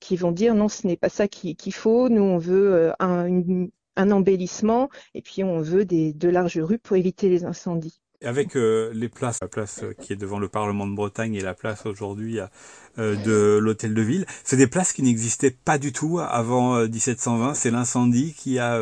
qui 0.00 0.16
vont 0.16 0.32
dire 0.32 0.54
non, 0.54 0.68
ce 0.68 0.86
n'est 0.86 0.96
pas 0.96 1.08
ça 1.08 1.28
qu'il 1.28 1.74
faut, 1.74 2.08
nous 2.08 2.22
on 2.22 2.38
veut 2.38 2.74
euh, 2.74 2.92
un, 2.98 4.10
embellissement 4.10 4.88
et 5.14 5.22
puis 5.22 5.44
on 5.44 5.60
veut 5.60 5.84
de 5.84 6.28
larges 6.28 6.58
rues 6.58 6.78
pour 6.78 6.96
éviter 6.96 7.28
les 7.28 7.44
incendies. 7.44 8.00
Avec 8.22 8.54
euh, 8.54 8.90
les 8.92 9.08
places, 9.08 9.38
la 9.40 9.48
place 9.48 9.82
euh, 9.82 9.94
qui 9.94 10.12
est 10.12 10.16
devant 10.16 10.38
le 10.38 10.48
Parlement 10.48 10.86
de 10.86 10.94
Bretagne 10.94 11.34
et 11.34 11.40
la 11.40 11.54
place 11.54 11.86
aujourd'hui 11.86 12.38
de 12.98 13.58
l'hôtel 13.58 13.94
de 13.94 14.02
ville, 14.02 14.26
c'est 14.44 14.56
des 14.56 14.66
places 14.66 14.92
qui 14.92 15.02
n'existaient 15.02 15.56
pas 15.64 15.78
du 15.78 15.92
tout 15.92 16.18
avant 16.18 16.86
1720. 16.86 17.54
C'est 17.54 17.70
l'incendie 17.70 18.34
qui 18.34 18.58
a 18.58 18.78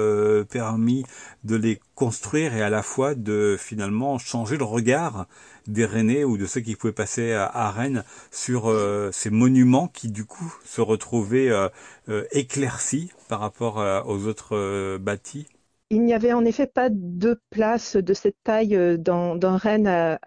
permis 0.50 1.04
de 1.44 1.54
les 1.54 1.78
construire 1.94 2.56
et 2.56 2.62
à 2.62 2.70
la 2.70 2.82
fois 2.82 3.14
de 3.14 3.56
finalement 3.58 4.18
changer 4.18 4.56
le 4.56 4.64
regard 4.64 5.26
des 5.68 5.84
Rennais 5.84 6.24
ou 6.24 6.36
de 6.38 6.46
ceux 6.46 6.60
qui 6.60 6.74
pouvaient 6.74 6.92
passer 6.92 7.32
à, 7.32 7.70
Rennes 7.70 8.04
sur 8.30 8.68
euh, 8.68 9.10
ces 9.12 9.30
monuments 9.30 9.88
qui 9.88 10.10
du 10.10 10.24
coup 10.24 10.52
se 10.64 10.80
retrouvaient 10.80 11.50
euh, 11.50 11.68
euh, 12.08 12.24
éclaircis 12.32 13.12
par 13.28 13.40
rapport 13.40 13.76
aux 14.06 14.26
autres 14.26 14.96
bâtis 14.96 15.46
il 15.90 16.02
n'y 16.02 16.14
avait 16.14 16.32
en 16.32 16.44
effet 16.44 16.66
pas 16.66 16.88
de 16.90 17.40
place 17.50 17.96
de 17.96 18.14
cette 18.14 18.36
taille 18.44 18.98
dans, 18.98 19.38
Rennes 19.56 20.18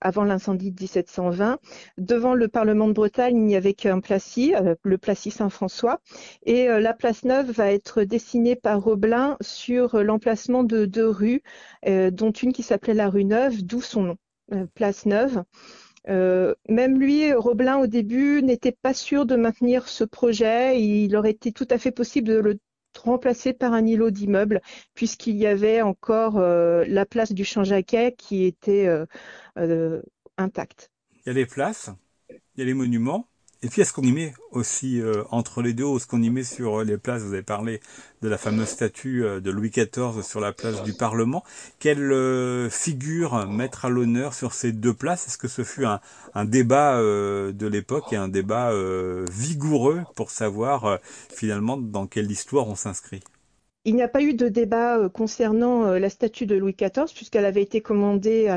avant 0.00 0.24
l'incendie 0.24 0.72
de 0.72 0.80
1720. 0.82 1.58
Devant 1.98 2.34
le 2.34 2.48
Parlement 2.48 2.88
de 2.88 2.92
Bretagne, 2.92 3.36
il 3.36 3.44
n'y 3.44 3.56
avait 3.56 3.74
qu'un 3.74 4.00
placis, 4.00 4.54
le 4.82 4.98
placis 4.98 5.30
Saint-François. 5.30 6.00
Et 6.46 6.66
la 6.68 6.94
place 6.94 7.24
neuve 7.24 7.50
va 7.50 7.72
être 7.72 8.02
dessinée 8.04 8.56
par 8.56 8.82
Roblin 8.82 9.36
sur 9.40 10.02
l'emplacement 10.02 10.64
de 10.64 10.86
deux 10.86 11.08
rues, 11.08 11.42
dont 11.86 12.32
une 12.32 12.52
qui 12.52 12.62
s'appelait 12.62 12.94
la 12.94 13.10
rue 13.10 13.24
Neuve, 13.24 13.62
d'où 13.62 13.82
son 13.82 14.02
nom. 14.02 14.16
Euh, 14.52 14.66
place 14.74 15.06
Neuve. 15.06 15.42
Euh, 16.08 16.54
même 16.68 17.00
lui, 17.00 17.32
Roblin, 17.32 17.78
au 17.78 17.86
début, 17.86 18.42
n'était 18.42 18.72
pas 18.72 18.92
sûr 18.92 19.24
de 19.24 19.36
maintenir 19.36 19.88
ce 19.88 20.04
projet. 20.04 20.82
Il 20.82 21.16
aurait 21.16 21.30
été 21.30 21.52
tout 21.52 21.66
à 21.70 21.78
fait 21.78 21.92
possible 21.92 22.28
de 22.28 22.34
le 22.34 22.58
remplacer 22.98 23.52
par 23.52 23.72
un 23.72 23.84
îlot 23.84 24.10
d'immeubles, 24.10 24.60
puisqu'il 24.94 25.36
y 25.36 25.46
avait 25.46 25.82
encore 25.82 26.38
euh, 26.38 26.84
la 26.88 27.06
place 27.06 27.32
du 27.32 27.44
Champ-Jacquet 27.44 28.14
qui 28.16 28.44
était 28.44 28.88
intacte. 30.36 30.90
Il 31.24 31.28
y 31.28 31.30
a 31.30 31.32
les 31.32 31.46
places, 31.46 31.90
il 32.30 32.58
y 32.58 32.62
a 32.62 32.64
les 32.64 32.74
monuments, 32.74 33.28
et 33.64 33.68
puis, 33.68 33.80
est-ce 33.80 33.94
qu'on 33.94 34.02
y 34.02 34.12
met 34.12 34.34
aussi 34.50 35.00
euh, 35.00 35.24
entre 35.30 35.62
les 35.62 35.72
deux, 35.72 35.86
est-ce 35.96 36.06
qu'on 36.06 36.20
y 36.20 36.28
met 36.28 36.44
sur 36.44 36.80
euh, 36.80 36.84
les 36.84 36.98
places 36.98 37.22
Vous 37.22 37.32
avez 37.32 37.42
parlé 37.42 37.80
de 38.20 38.28
la 38.28 38.36
fameuse 38.36 38.68
statue 38.68 39.24
euh, 39.24 39.40
de 39.40 39.50
Louis 39.50 39.70
XIV 39.70 40.22
sur 40.22 40.38
la 40.38 40.52
place 40.52 40.82
du 40.82 40.92
Parlement. 40.92 41.42
Quelle 41.78 42.68
figure 42.70 43.48
mettre 43.48 43.86
à 43.86 43.88
l'honneur 43.88 44.34
sur 44.34 44.52
ces 44.52 44.72
deux 44.72 44.92
places? 44.92 45.28
Est-ce 45.28 45.38
que 45.38 45.48
ce 45.48 45.64
fut 45.64 45.86
un, 45.86 46.00
un 46.34 46.44
débat 46.44 46.98
de 47.00 47.66
l'époque 47.66 48.12
et 48.12 48.16
un 48.16 48.28
débat 48.28 48.70
vigoureux 49.30 50.02
pour 50.14 50.30
savoir 50.30 50.98
finalement 51.34 51.78
dans 51.78 52.06
quelle 52.06 52.30
histoire 52.30 52.68
on 52.68 52.76
s'inscrit? 52.76 53.22
Il 53.84 53.94
n'y 53.94 54.02
a 54.02 54.08
pas 54.08 54.22
eu 54.22 54.34
de 54.34 54.48
débat 54.48 55.08
concernant 55.12 55.92
la 55.92 56.08
statue 56.08 56.46
de 56.46 56.54
Louis 56.54 56.74
XIV 56.78 57.12
puisqu'elle 57.14 57.44
avait 57.44 57.62
été 57.62 57.80
commandée 57.80 58.48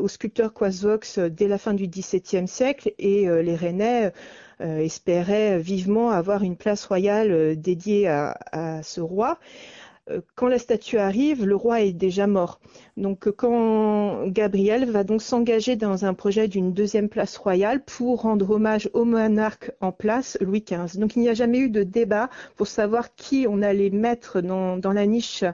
au 0.00 0.08
sculpteur 0.08 0.52
Quasvox 0.52 1.18
dès 1.18 1.48
la 1.48 1.58
fin 1.58 1.74
du 1.74 1.88
XVIIe 1.88 2.46
siècle 2.46 2.92
et 2.98 3.26
les 3.42 3.56
Rennais 3.56 4.12
euh, 4.60 4.78
espérait 4.78 5.58
vivement 5.58 6.10
avoir 6.10 6.42
une 6.42 6.56
place 6.56 6.84
royale 6.84 7.30
euh, 7.30 7.54
dédiée 7.54 8.08
à, 8.08 8.82
ce 8.82 9.00
roi. 9.00 9.38
euh, 9.38 9.79
quand 10.34 10.48
la 10.48 10.58
statue 10.58 10.98
arrive, 10.98 11.44
le 11.44 11.56
roi 11.56 11.82
est 11.82 11.92
déjà 11.92 12.26
mort. 12.26 12.60
Donc 12.96 13.30
quand 13.30 14.26
Gabriel 14.26 14.90
va 14.90 15.04
donc 15.04 15.22
s'engager 15.22 15.76
dans 15.76 16.04
un 16.04 16.14
projet 16.14 16.48
d'une 16.48 16.72
deuxième 16.72 17.08
place 17.08 17.36
royale 17.36 17.82
pour 17.84 18.22
rendre 18.22 18.50
hommage 18.50 18.90
au 18.92 19.04
monarque 19.04 19.72
en 19.80 19.92
place, 19.92 20.36
Louis 20.40 20.64
XV. 20.66 20.98
Donc 20.98 21.16
il 21.16 21.22
n'y 21.22 21.28
a 21.28 21.34
jamais 21.34 21.58
eu 21.58 21.70
de 21.70 21.82
débat 21.82 22.30
pour 22.56 22.66
savoir 22.66 23.14
qui 23.14 23.46
on 23.48 23.62
allait 23.62 23.90
mettre 23.90 24.40
dans, 24.40 24.80
la 24.92 25.06
niche 25.06 25.44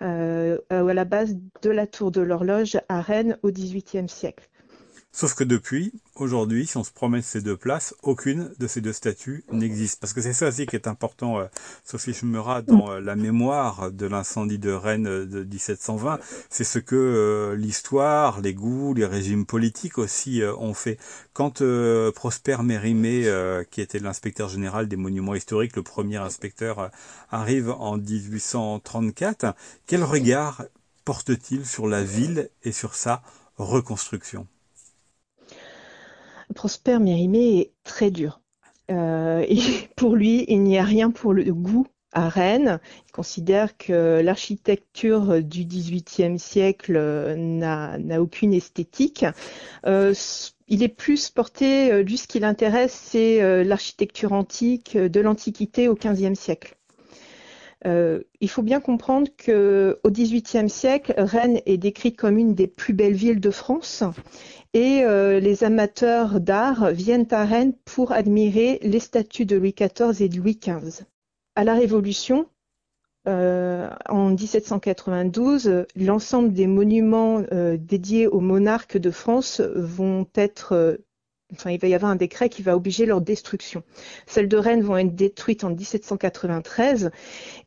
à 0.00 0.58
la 0.70 1.04
base 1.04 1.36
de 1.62 1.70
la 1.70 1.86
tour 1.86 2.10
de 2.10 2.20
l'horloge 2.20 2.78
à 2.88 3.00
Rennes 3.00 3.38
au 3.42 3.50
XVIIIe 3.50 4.08
siècle. 4.08 4.48
Sauf 5.16 5.32
que 5.32 5.44
depuis, 5.44 5.94
aujourd'hui, 6.14 6.66
si 6.66 6.76
on 6.76 6.84
se 6.84 6.90
promène 6.90 7.22
ces 7.22 7.40
deux 7.40 7.56
places, 7.56 7.94
aucune 8.02 8.52
de 8.58 8.66
ces 8.66 8.82
deux 8.82 8.92
statues 8.92 9.44
n'existe. 9.50 9.98
Parce 9.98 10.12
que 10.12 10.20
c'est 10.20 10.34
ça 10.34 10.48
aussi 10.48 10.66
qui 10.66 10.76
est 10.76 10.86
important, 10.86 11.38
euh, 11.38 11.46
Sophie 11.84 12.12
dans 12.66 12.90
euh, 12.90 13.00
la 13.00 13.16
mémoire 13.16 13.90
de 13.90 14.04
l'incendie 14.04 14.58
de 14.58 14.70
Rennes 14.70 15.06
euh, 15.06 15.24
de 15.24 15.42
1720. 15.42 16.18
C'est 16.50 16.64
ce 16.64 16.78
que 16.78 17.56
l'histoire, 17.56 18.42
les 18.42 18.52
goûts, 18.52 18.92
les 18.92 19.06
régimes 19.06 19.46
politiques 19.46 19.96
aussi 19.96 20.42
ont 20.58 20.74
fait. 20.74 20.98
Quand 21.32 21.62
Prosper 22.14 22.58
Mérimée, 22.62 23.26
qui 23.70 23.80
était 23.80 24.00
l'inspecteur 24.00 24.50
général 24.50 24.86
des 24.86 24.96
monuments 24.96 25.34
historiques, 25.34 25.76
le 25.76 25.82
premier 25.82 26.18
inspecteur, 26.18 26.90
arrive 27.30 27.70
en 27.70 27.96
1834, 27.96 29.54
quel 29.86 30.04
regard 30.04 30.64
porte-t-il 31.06 31.64
sur 31.64 31.88
la 31.88 32.02
ville 32.02 32.50
et 32.64 32.72
sur 32.72 32.94
sa 32.94 33.22
reconstruction? 33.56 34.46
Prosper 36.54 36.98
Mérimée 36.98 37.58
est 37.58 37.72
très 37.84 38.10
dur. 38.10 38.40
Euh, 38.90 39.44
pour 39.96 40.16
lui, 40.16 40.44
il 40.48 40.62
n'y 40.62 40.78
a 40.78 40.84
rien 40.84 41.10
pour 41.10 41.32
le 41.32 41.44
goût 41.52 41.86
à 42.12 42.28
Rennes. 42.28 42.80
Il 43.08 43.12
considère 43.12 43.76
que 43.76 44.20
l'architecture 44.22 45.42
du 45.42 45.64
XVIIIe 45.64 46.38
siècle 46.38 46.96
n'a 47.36 48.20
aucune 48.20 48.54
esthétique. 48.54 49.26
Euh, 49.86 50.14
il 50.68 50.82
est 50.82 50.88
plus 50.88 51.30
porté, 51.30 52.02
lui 52.02 52.16
ce 52.16 52.26
qui 52.26 52.40
l'intéresse, 52.40 52.92
c'est 52.92 53.64
l'architecture 53.64 54.32
antique 54.32 54.96
de 54.96 55.20
l'Antiquité 55.20 55.88
au 55.88 55.94
XVe 55.94 56.34
siècle. 56.34 56.76
il 57.84 58.48
faut 58.48 58.62
bien 58.62 58.80
comprendre 58.80 59.28
que 59.36 60.00
au 60.02 60.10
XVIIIe 60.10 60.68
siècle, 60.68 61.14
Rennes 61.18 61.60
est 61.66 61.76
décrite 61.76 62.16
comme 62.16 62.36
une 62.36 62.54
des 62.54 62.66
plus 62.66 62.94
belles 62.94 63.14
villes 63.14 63.40
de 63.40 63.50
France 63.52 64.02
et 64.76 65.04
euh, 65.04 65.40
les 65.40 65.64
amateurs 65.64 66.38
d'art 66.38 66.90
viennent 66.90 67.28
à 67.30 67.46
Rennes 67.46 67.72
pour 67.86 68.12
admirer 68.12 68.78
les 68.82 69.00
statues 69.00 69.46
de 69.46 69.56
Louis 69.56 69.74
XIV 69.74 70.20
et 70.20 70.28
de 70.28 70.36
Louis 70.36 70.60
XV. 70.62 71.06
À 71.54 71.64
la 71.64 71.72
Révolution, 71.72 72.46
euh, 73.26 73.88
en 74.06 74.32
1792, 74.32 75.86
l'ensemble 75.96 76.52
des 76.52 76.66
monuments 76.66 77.42
euh, 77.52 77.78
dédiés 77.78 78.26
aux 78.26 78.40
monarques 78.40 78.98
de 78.98 79.10
France 79.10 79.62
vont 79.62 80.26
être 80.34 80.98
Enfin, 81.52 81.70
il 81.70 81.78
va 81.78 81.86
y 81.86 81.94
avoir 81.94 82.10
un 82.10 82.16
décret 82.16 82.48
qui 82.48 82.62
va 82.62 82.76
obliger 82.76 83.06
leur 83.06 83.20
destruction. 83.20 83.84
Celles 84.26 84.48
de 84.48 84.56
Rennes 84.56 84.82
vont 84.82 84.96
être 84.96 85.14
détruites 85.14 85.62
en 85.62 85.70
1793 85.70 87.12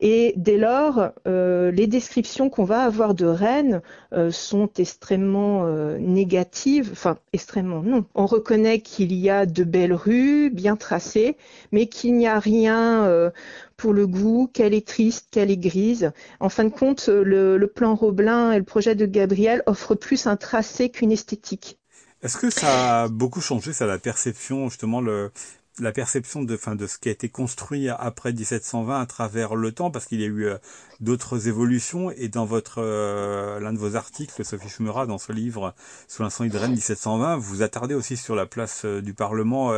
et 0.02 0.34
dès 0.36 0.58
lors, 0.58 1.12
euh, 1.28 1.72
les 1.72 1.88
descriptions 1.88 2.50
qu'on 2.50 2.66
va 2.66 2.82
avoir 2.82 3.14
de 3.14 3.26
Rennes 3.26 3.82
euh, 4.12 4.32
sont 4.32 4.70
extrêmement 4.78 5.66
euh, 5.66 5.98
négatives. 5.98 6.90
Enfin, 6.92 7.20
extrêmement 7.32 7.82
non. 7.82 8.04
On 8.16 8.26
reconnaît 8.26 8.82
qu'il 8.82 9.14
y 9.14 9.30
a 9.30 9.46
de 9.46 9.64
belles 9.64 9.94
rues 9.94 10.50
bien 10.50 10.76
tracées, 10.76 11.38
mais 11.72 11.88
qu'il 11.88 12.16
n'y 12.18 12.28
a 12.28 12.38
rien 12.38 13.32
pour 13.78 13.94
le 13.94 14.08
goût, 14.08 14.50
qu'elle 14.54 14.74
est 14.74 14.86
triste, 14.86 15.30
qu'elle 15.32 15.52
est 15.52 15.58
grise. 15.58 16.12
En 16.42 16.50
fin 16.50 16.66
de 16.66 16.70
compte, 16.70 17.08
le, 17.08 17.58
le 17.58 17.68
plan 17.68 17.96
Roblin 17.96 18.52
et 18.52 18.58
le 18.58 18.66
projet 18.66 18.96
de 18.96 19.06
Gabriel 19.06 19.64
offrent 19.68 19.96
plus 19.96 20.28
un 20.28 20.36
tracé 20.36 20.90
qu'une 20.90 21.14
esthétique. 21.14 21.79
Est-ce 22.22 22.38
que 22.38 22.50
ça 22.50 23.04
a 23.04 23.08
beaucoup 23.08 23.40
changé, 23.40 23.72
ça, 23.72 23.86
la 23.86 23.98
perception, 23.98 24.70
justement, 24.70 25.00
le, 25.00 25.32
la 25.80 25.92
perception 25.92 26.44
de, 26.44 26.58
fin, 26.58 26.76
de 26.76 26.88
ce 26.88 26.98
qui 26.98 27.10
a 27.10 27.12
été 27.12 27.30
construit 27.30 27.90
après 27.90 28.34
1720 28.34 29.00
à 29.00 29.06
travers 29.06 29.56
le 29.56 29.72
temps, 29.72 29.92
parce 29.92 30.06
qu'il 30.06 30.22
y 30.22 30.24
a 30.24 30.28
eu 30.28 30.46
euh, 30.46 30.58
d'autres 31.00 31.48
évolutions, 31.48 32.12
et 32.12 32.28
dans 32.28 32.46
votre 32.46 32.76
euh, 32.80 33.60
l'un 33.60 33.74
de 33.74 33.78
vos 33.78 33.96
articles, 33.96 34.44
Sophie 34.44 34.70
Schumera, 34.70 35.06
dans 35.06 35.18
ce 35.18 35.32
livre 35.32 35.74
Sous 36.08 36.24
l'incendie 36.24 36.50
de 36.50 36.58
Rennes 36.58 36.72
1720, 36.72 37.38
vous 37.38 37.62
attardez 37.62 37.96
aussi 37.96 38.18
sur 38.18 38.36
la 38.36 38.46
place 38.46 38.84
euh, 38.86 39.02
du 39.02 39.14
Parlement, 39.14 39.72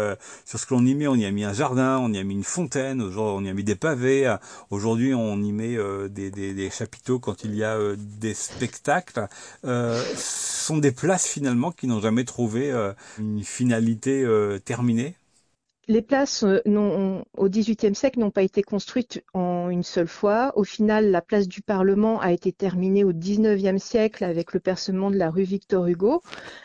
sur 0.45 0.59
ce 0.59 0.65
que 0.65 0.73
l'on 0.73 0.85
y 0.85 0.95
met. 0.95 1.07
On 1.07 1.15
y 1.15 1.25
a 1.25 1.31
mis 1.31 1.43
un 1.43 1.53
jardin, 1.53 1.97
on 1.99 2.11
y 2.13 2.17
a 2.17 2.23
mis 2.23 2.33
une 2.33 2.43
fontaine, 2.43 3.01
on 3.01 3.43
y 3.43 3.49
a 3.49 3.53
mis 3.53 3.63
des 3.63 3.75
pavés. 3.75 4.35
Aujourd'hui, 4.69 5.13
on 5.13 5.41
y 5.41 5.51
met 5.51 5.77
des, 6.09 6.29
des, 6.31 6.69
chapiteaux 6.69 7.19
quand 7.19 7.43
il 7.43 7.55
y 7.55 7.63
a 7.63 7.77
des 7.95 8.33
spectacles 8.33 9.27
sont 10.15 10.77
des 10.77 10.91
places 10.91 11.27
finalement 11.27 11.71
qui 11.71 11.87
n'ont 11.87 12.01
jamais 12.01 12.23
trouvé 12.23 12.71
une 13.17 13.43
finalité 13.43 14.25
terminée 14.63 15.15
Les 15.91 16.01
places 16.01 16.45
euh, 16.45 16.61
au 17.37 17.49
XVIIIe 17.49 17.95
siècle 17.95 18.19
n'ont 18.19 18.31
pas 18.31 18.43
été 18.43 18.63
construites 18.63 19.25
en 19.33 19.69
une 19.69 19.83
seule 19.83 20.07
fois. 20.07 20.53
Au 20.55 20.63
final, 20.63 21.11
la 21.11 21.21
place 21.21 21.49
du 21.49 21.61
Parlement 21.61 22.17
a 22.21 22.31
été 22.31 22.53
terminée 22.53 23.03
au 23.03 23.11
XIXe 23.11 23.83
siècle 23.83 24.23
avec 24.23 24.53
le 24.53 24.61
percement 24.61 25.11
de 25.11 25.17
la 25.17 25.29
rue 25.29 25.43
Victor 25.43 25.85
Hugo. 25.87 26.21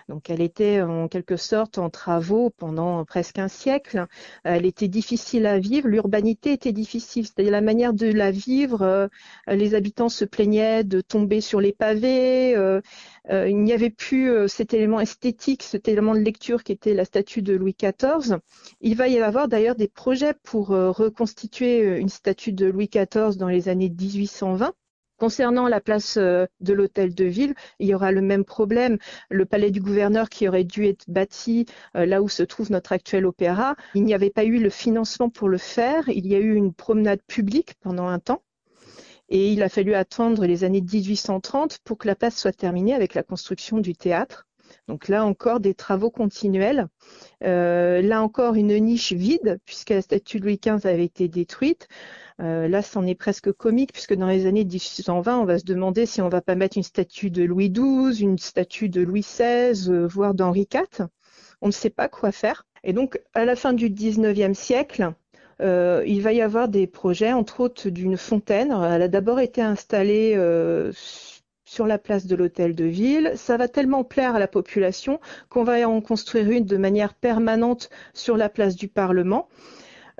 Donc, 0.08 0.30
elle 0.30 0.40
était 0.40 0.80
en 0.80 1.08
quelque 1.08 1.36
sorte 1.36 1.78
en 1.78 1.90
travaux 1.90 2.50
pendant 2.50 3.04
presque 3.04 3.40
un 3.40 3.48
siècle. 3.48 4.06
Elle 4.44 4.64
était 4.64 4.86
difficile 4.86 5.46
à 5.46 5.58
vivre. 5.58 5.88
L'urbanité 5.88 6.52
était 6.52 6.70
difficile, 6.70 7.26
c'est-à-dire 7.26 7.50
la 7.50 7.62
manière 7.62 7.94
de 7.94 8.06
la 8.06 8.30
vivre. 8.30 8.82
Euh, 8.82 9.08
les 9.48 9.74
habitants 9.74 10.08
se 10.08 10.24
plaignaient 10.24 10.84
de 10.84 11.00
tomber 11.00 11.40
sur 11.40 11.60
les 11.60 11.72
pavés. 11.72 12.54
Euh, 12.54 12.80
il 13.28 13.60
n'y 13.60 13.72
avait 13.72 13.90
plus 13.90 14.48
cet 14.48 14.72
élément 14.72 15.00
esthétique, 15.00 15.64
cet 15.64 15.88
élément 15.88 16.14
de 16.14 16.20
lecture 16.20 16.62
qui 16.62 16.70
était 16.70 16.94
la 16.94 17.04
statue 17.04 17.42
de 17.42 17.54
Louis 17.54 17.74
XIV. 17.76 18.36
Il 18.80 18.94
va 18.94 19.08
avoir 19.22 19.48
d'ailleurs 19.48 19.74
des 19.76 19.88
projets 19.88 20.34
pour 20.42 20.72
euh, 20.72 20.90
reconstituer 20.90 21.82
euh, 21.82 21.98
une 21.98 22.08
statue 22.08 22.52
de 22.52 22.66
Louis 22.66 22.88
XIV 22.88 23.36
dans 23.36 23.48
les 23.48 23.68
années 23.68 23.90
1820. 23.90 24.72
Concernant 25.18 25.66
la 25.66 25.80
place 25.80 26.16
euh, 26.18 26.46
de 26.60 26.72
l'hôtel 26.72 27.14
de 27.14 27.24
ville, 27.24 27.54
il 27.78 27.88
y 27.88 27.94
aura 27.94 28.12
le 28.12 28.20
même 28.20 28.44
problème. 28.44 28.98
Le 29.30 29.46
palais 29.46 29.70
du 29.70 29.80
gouverneur 29.80 30.28
qui 30.28 30.48
aurait 30.48 30.64
dû 30.64 30.86
être 30.86 31.04
bâti 31.08 31.66
là 31.94 32.20
où 32.20 32.28
se 32.28 32.42
trouve 32.42 32.70
notre 32.70 32.92
actuel 32.92 33.24
opéra, 33.24 33.76
il 33.94 34.04
n'y 34.04 34.14
avait 34.14 34.30
pas 34.30 34.44
eu 34.44 34.58
le 34.58 34.70
financement 34.70 35.30
pour 35.30 35.48
le 35.48 35.58
faire. 35.58 36.08
Il 36.08 36.26
y 36.26 36.34
a 36.34 36.38
eu 36.38 36.54
une 36.54 36.74
promenade 36.74 37.22
publique 37.26 37.74
pendant 37.80 38.08
un 38.08 38.18
temps. 38.18 38.42
Et 39.28 39.52
il 39.52 39.62
a 39.62 39.68
fallu 39.68 39.94
attendre 39.94 40.46
les 40.46 40.64
années 40.64 40.82
1830 40.82 41.78
pour 41.84 41.98
que 41.98 42.06
la 42.06 42.14
place 42.14 42.36
soit 42.36 42.52
terminée 42.52 42.94
avec 42.94 43.14
la 43.14 43.22
construction 43.22 43.78
du 43.78 43.94
théâtre. 43.94 44.46
Donc 44.88 45.08
là 45.08 45.24
encore, 45.24 45.60
des 45.60 45.74
travaux 45.74 46.10
continuels. 46.10 46.88
Euh, 47.44 48.00
là 48.02 48.22
encore, 48.22 48.54
une 48.54 48.76
niche 48.78 49.12
vide, 49.12 49.58
puisque 49.64 49.90
la 49.90 50.02
statue 50.02 50.38
de 50.40 50.44
Louis 50.44 50.60
XV 50.64 50.86
avait 50.86 51.04
été 51.04 51.28
détruite. 51.28 51.88
Euh, 52.40 52.68
là, 52.68 52.82
c'en 52.82 53.06
est 53.06 53.14
presque 53.14 53.52
comique, 53.52 53.92
puisque 53.92 54.14
dans 54.14 54.28
les 54.28 54.46
années 54.46 54.64
1820, 54.64 55.38
on 55.40 55.44
va 55.44 55.58
se 55.58 55.64
demander 55.64 56.06
si 56.06 56.20
on 56.20 56.28
va 56.28 56.40
pas 56.40 56.54
mettre 56.54 56.76
une 56.76 56.82
statue 56.82 57.30
de 57.30 57.42
Louis 57.42 57.70
XII, 57.70 58.22
une 58.22 58.38
statue 58.38 58.88
de 58.88 59.00
Louis 59.00 59.22
XVI, 59.22 59.90
euh, 59.90 60.06
voire 60.06 60.34
d'Henri 60.34 60.68
IV. 60.72 61.06
On 61.62 61.68
ne 61.68 61.72
sait 61.72 61.90
pas 61.90 62.08
quoi 62.08 62.32
faire. 62.32 62.66
Et 62.84 62.92
donc, 62.92 63.20
à 63.34 63.44
la 63.44 63.56
fin 63.56 63.72
du 63.72 63.90
XIXe 63.90 64.56
siècle, 64.56 65.12
il 65.60 66.20
va 66.20 66.32
y 66.34 66.42
avoir 66.42 66.68
des 66.68 66.86
projets, 66.86 67.32
entre 67.32 67.60
autres 67.60 67.88
d'une 67.88 68.18
fontaine. 68.18 68.70
Elle 68.70 69.02
a 69.02 69.08
d'abord 69.08 69.40
été 69.40 69.62
installée 69.62 70.36
sur 71.66 71.86
la 71.86 71.98
place 71.98 72.26
de 72.26 72.34
l'hôtel 72.34 72.74
de 72.74 72.84
ville. 72.84 73.32
Ça 73.34 73.58
va 73.58 73.68
tellement 73.68 74.04
plaire 74.04 74.34
à 74.34 74.38
la 74.38 74.48
population 74.48 75.20
qu'on 75.50 75.64
va 75.64 75.86
en 75.86 76.00
construire 76.00 76.50
une 76.50 76.64
de 76.64 76.76
manière 76.78 77.12
permanente 77.12 77.90
sur 78.14 78.38
la 78.38 78.48
place 78.48 78.76
du 78.76 78.88
Parlement. 78.88 79.48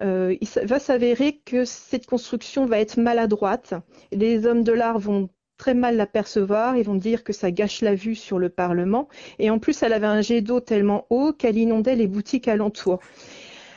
Euh, 0.03 0.37
il 0.41 0.49
va 0.67 0.79
s'avérer 0.79 1.41
que 1.45 1.65
cette 1.65 2.05
construction 2.05 2.67
va 2.67 2.81
être 2.81 2.99
maladroite. 2.99 3.73
Les 4.13 4.47
hommes 4.47 4.63
de 4.63 4.73
l'art 4.73 4.99
vont 4.99 5.31
très 5.57 5.73
mal 5.73 5.97
l'apercevoir, 5.97 6.77
ils 6.77 6.85
vont 6.85 6.97
dire 6.97 7.25
que 7.25 7.33
ça 7.33 7.51
gâche 7.51 7.81
la 7.81 7.95
vue 7.95 8.15
sur 8.15 8.39
le 8.39 8.51
Parlement. 8.51 9.09
Et 9.39 9.49
en 9.49 9.59
plus, 9.59 9.83
elle 9.83 9.95
avait 9.95 10.07
un 10.07 10.21
jet 10.21 10.43
d'eau 10.43 10.61
tellement 10.61 11.07
haut 11.09 11.33
qu'elle 11.33 11.57
inondait 11.57 11.97
les 11.97 12.07
boutiques 12.07 12.49
alentours. 12.49 13.01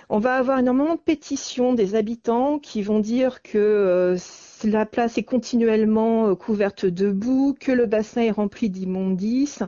On 0.09 0.19
va 0.19 0.35
avoir 0.35 0.59
énormément 0.59 0.95
de 0.95 0.99
pétitions 0.99 1.73
des 1.73 1.95
habitants 1.95 2.59
qui 2.59 2.81
vont 2.81 2.99
dire 2.99 3.41
que 3.43 3.57
euh, 3.57 4.17
la 4.63 4.85
place 4.85 5.17
est 5.17 5.23
continuellement 5.23 6.27
euh, 6.27 6.35
couverte 6.35 6.85
de 6.85 7.11
boue, 7.11 7.55
que 7.59 7.71
le 7.71 7.85
bassin 7.85 8.21
est 8.21 8.31
rempli 8.31 8.69
d'immondices. 8.69 9.63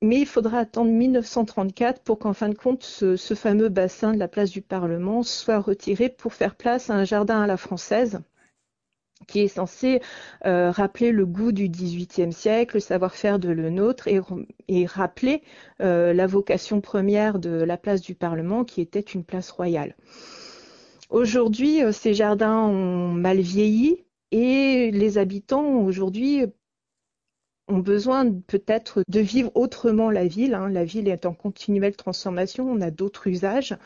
Mais 0.00 0.20
il 0.20 0.26
faudra 0.26 0.58
attendre 0.58 0.90
1934 0.90 2.02
pour 2.02 2.18
qu'en 2.18 2.32
fin 2.32 2.48
de 2.48 2.54
compte, 2.54 2.82
ce, 2.82 3.16
fameux 3.34 3.68
bassin 3.68 4.12
de 4.12 4.18
la 4.18 4.28
place 4.28 4.50
du 4.50 4.60
Parlement 4.60 5.22
soit 5.22 5.60
retiré 5.60 6.08
pour 6.08 6.34
faire 6.34 6.56
place 6.56 6.90
à 6.90 6.94
un 6.94 7.04
jardin 7.04 7.40
à 7.40 7.46
la 7.46 7.56
française 7.56 8.20
qui 9.28 9.38
est 9.38 9.48
censé 9.48 10.00
euh, 10.46 10.72
rappeler 10.72 11.12
le 11.12 11.24
goût 11.24 11.52
du 11.52 11.68
XVIIIe 11.68 12.32
siècle, 12.32 12.76
le 12.76 12.80
savoir-faire 12.80 13.38
de 13.38 13.50
le 13.50 13.70
nôtre 13.70 14.08
et, 14.08 14.20
et 14.66 14.84
rappeler 14.84 15.42
euh, 15.80 16.12
la 16.12 16.26
vocation 16.26 16.80
première 16.80 17.38
de 17.38 17.50
la 17.50 17.76
place 17.76 18.00
du 18.00 18.16
Parlement 18.16 18.64
qui 18.64 18.80
était 18.80 18.98
une 18.98 19.22
place 19.22 19.52
royale. 19.52 19.94
Aujourd'hui, 21.08 21.82
ces 21.92 22.14
jardins 22.14 22.58
ont 22.58 23.12
mal 23.12 23.38
vieilli, 23.38 24.02
et 24.32 24.90
les 24.90 25.18
habitants 25.18 25.82
aujourd'hui 25.82 26.46
ont 27.68 27.78
besoin 27.78 28.30
peut-être 28.32 29.02
de 29.08 29.20
vivre 29.20 29.50
autrement 29.54 30.10
la 30.10 30.26
ville. 30.26 30.54
Hein. 30.54 30.68
La 30.68 30.84
ville 30.84 31.08
est 31.08 31.26
en 31.26 31.34
continuelle 31.34 31.96
transformation, 31.96 32.68
on 32.68 32.80
a 32.80 32.90
d'autres 32.90 33.28
usages. 33.28 33.76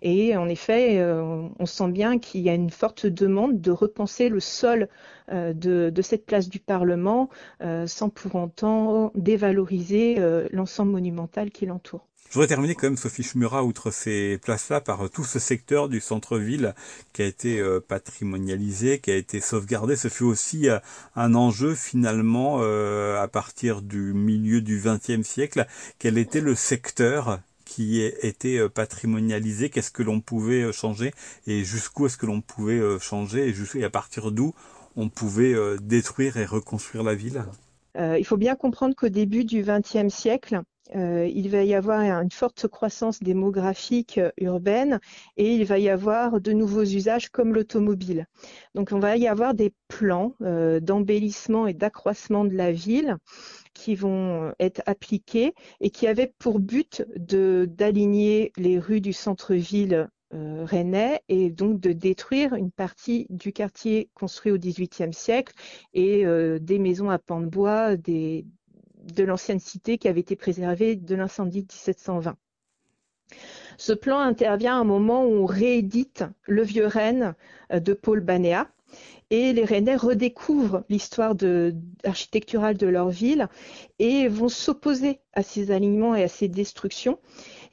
Et 0.00 0.36
en 0.36 0.48
effet, 0.48 0.98
euh, 0.98 1.48
on 1.58 1.66
sent 1.66 1.90
bien 1.90 2.18
qu'il 2.18 2.40
y 2.40 2.48
a 2.48 2.54
une 2.54 2.70
forte 2.70 3.06
demande 3.06 3.60
de 3.60 3.70
repenser 3.70 4.28
le 4.28 4.40
sol 4.40 4.88
euh, 5.30 5.52
de, 5.52 6.02
cette 6.02 6.24
place 6.24 6.48
du 6.48 6.60
Parlement 6.60 7.28
euh, 7.62 7.86
sans 7.86 8.08
pour 8.08 8.34
autant 8.36 9.12
dévaloriser 9.14 10.16
l'ensemble 10.52 10.92
monumental 10.92 11.50
qui 11.50 11.66
l'entoure. 11.66 12.07
Je 12.28 12.34
voudrais 12.34 12.48
terminer 12.48 12.74
quand 12.74 12.88
même, 12.88 12.98
Sophie 12.98 13.22
Schmura, 13.22 13.64
outre 13.64 13.90
ces 13.90 14.36
places-là, 14.36 14.82
par 14.82 15.06
euh, 15.06 15.08
tout 15.08 15.24
ce 15.24 15.38
secteur 15.38 15.88
du 15.88 15.98
centre-ville 15.98 16.74
qui 17.14 17.22
a 17.22 17.24
été 17.24 17.58
euh, 17.58 17.80
patrimonialisé, 17.80 18.98
qui 18.98 19.10
a 19.10 19.16
été 19.16 19.40
sauvegardé. 19.40 19.96
Ce 19.96 20.08
fut 20.08 20.24
aussi 20.24 20.68
euh, 20.68 20.78
un 21.16 21.34
enjeu 21.34 21.74
finalement 21.74 22.58
à 22.58 23.28
partir 23.28 23.80
du 23.80 24.12
milieu 24.12 24.60
du 24.60 24.78
XXe 24.84 25.26
siècle. 25.26 25.66
Quel 25.98 26.18
était 26.18 26.42
le 26.42 26.54
secteur 26.54 27.40
qui 27.64 28.00
était 28.00 28.68
patrimonialisé? 28.68 29.70
Qu'est-ce 29.70 29.90
que 29.90 30.02
l'on 30.02 30.20
pouvait 30.20 30.70
changer? 30.72 31.12
Et 31.46 31.64
jusqu'où 31.64 32.06
est-ce 32.06 32.16
que 32.16 32.26
l'on 32.26 32.40
pouvait 32.40 32.80
changer? 33.00 33.54
Et, 33.74 33.84
à 33.84 33.90
partir 33.90 34.30
d'où 34.32 34.54
on 34.96 35.08
pouvait 35.08 35.54
détruire 35.80 36.36
et 36.36 36.44
reconstruire 36.44 37.02
la 37.02 37.14
ville? 37.14 37.44
Il 37.96 38.24
faut 38.24 38.36
bien 38.36 38.54
comprendre 38.54 38.94
qu'au 38.94 39.08
début 39.08 39.44
du 39.44 39.62
XXe 39.62 40.12
siècle, 40.12 40.62
euh, 40.96 41.30
il 41.32 41.48
va 41.50 41.64
y 41.64 41.74
avoir 41.74 42.00
une 42.00 42.30
forte 42.30 42.66
croissance 42.68 43.20
démographique 43.20 44.18
euh, 44.18 44.30
urbaine 44.38 45.00
et 45.36 45.54
il 45.54 45.64
va 45.64 45.78
y 45.78 45.88
avoir 45.88 46.40
de 46.40 46.52
nouveaux 46.52 46.84
usages 46.84 47.28
comme 47.28 47.54
l'automobile. 47.54 48.26
Donc 48.74 48.90
on 48.92 48.98
va 48.98 49.16
y 49.16 49.28
avoir 49.28 49.54
des 49.54 49.72
plans 49.88 50.34
euh, 50.42 50.80
d'embellissement 50.80 51.66
et 51.66 51.74
d'accroissement 51.74 52.44
de 52.44 52.54
la 52.54 52.72
ville 52.72 53.16
qui 53.74 53.94
vont 53.94 54.52
être 54.58 54.82
appliqués 54.86 55.54
et 55.80 55.90
qui 55.90 56.06
avaient 56.06 56.32
pour 56.38 56.58
but 56.58 57.04
d'aligner 57.16 58.52
les 58.56 58.78
rues 58.78 59.00
du 59.00 59.12
centre-ville 59.12 60.08
rennais 60.30 61.22
et 61.28 61.48
donc 61.48 61.80
de 61.80 61.92
détruire 61.92 62.54
une 62.54 62.70
partie 62.70 63.26
du 63.30 63.52
quartier 63.52 64.10
construit 64.14 64.52
au 64.52 64.58
XVIIIe 64.58 65.14
siècle 65.14 65.54
et 65.94 66.24
des 66.60 66.78
maisons 66.78 67.08
à 67.08 67.18
pans 67.18 67.40
de 67.40 67.46
bois, 67.46 67.96
des, 67.96 68.44
de 69.14 69.24
l'ancienne 69.24 69.60
cité 69.60 69.98
qui 69.98 70.08
avait 70.08 70.20
été 70.20 70.36
préservée 70.36 70.96
de 70.96 71.14
l'incendie 71.14 71.62
de 71.62 71.72
1720. 71.72 72.36
Ce 73.76 73.92
plan 73.92 74.18
intervient 74.18 74.76
à 74.76 74.80
un 74.80 74.84
moment 74.84 75.24
où 75.24 75.30
on 75.30 75.46
réédite 75.46 76.24
le 76.46 76.62
vieux 76.62 76.86
Rennes 76.86 77.34
euh, 77.72 77.80
de 77.80 77.92
Paul 77.92 78.20
Banéa 78.20 78.68
et 79.30 79.52
les 79.52 79.64
Rennais 79.64 79.96
redécouvrent 79.96 80.84
l'histoire 80.88 81.34
architecturale 82.04 82.76
de 82.76 82.86
leur 82.86 83.10
ville 83.10 83.48
et 83.98 84.26
vont 84.28 84.48
s'opposer 84.48 85.20
à 85.34 85.42
ces 85.42 85.70
alignements 85.70 86.14
et 86.14 86.22
à 86.22 86.28
ces 86.28 86.48
destructions. 86.48 87.18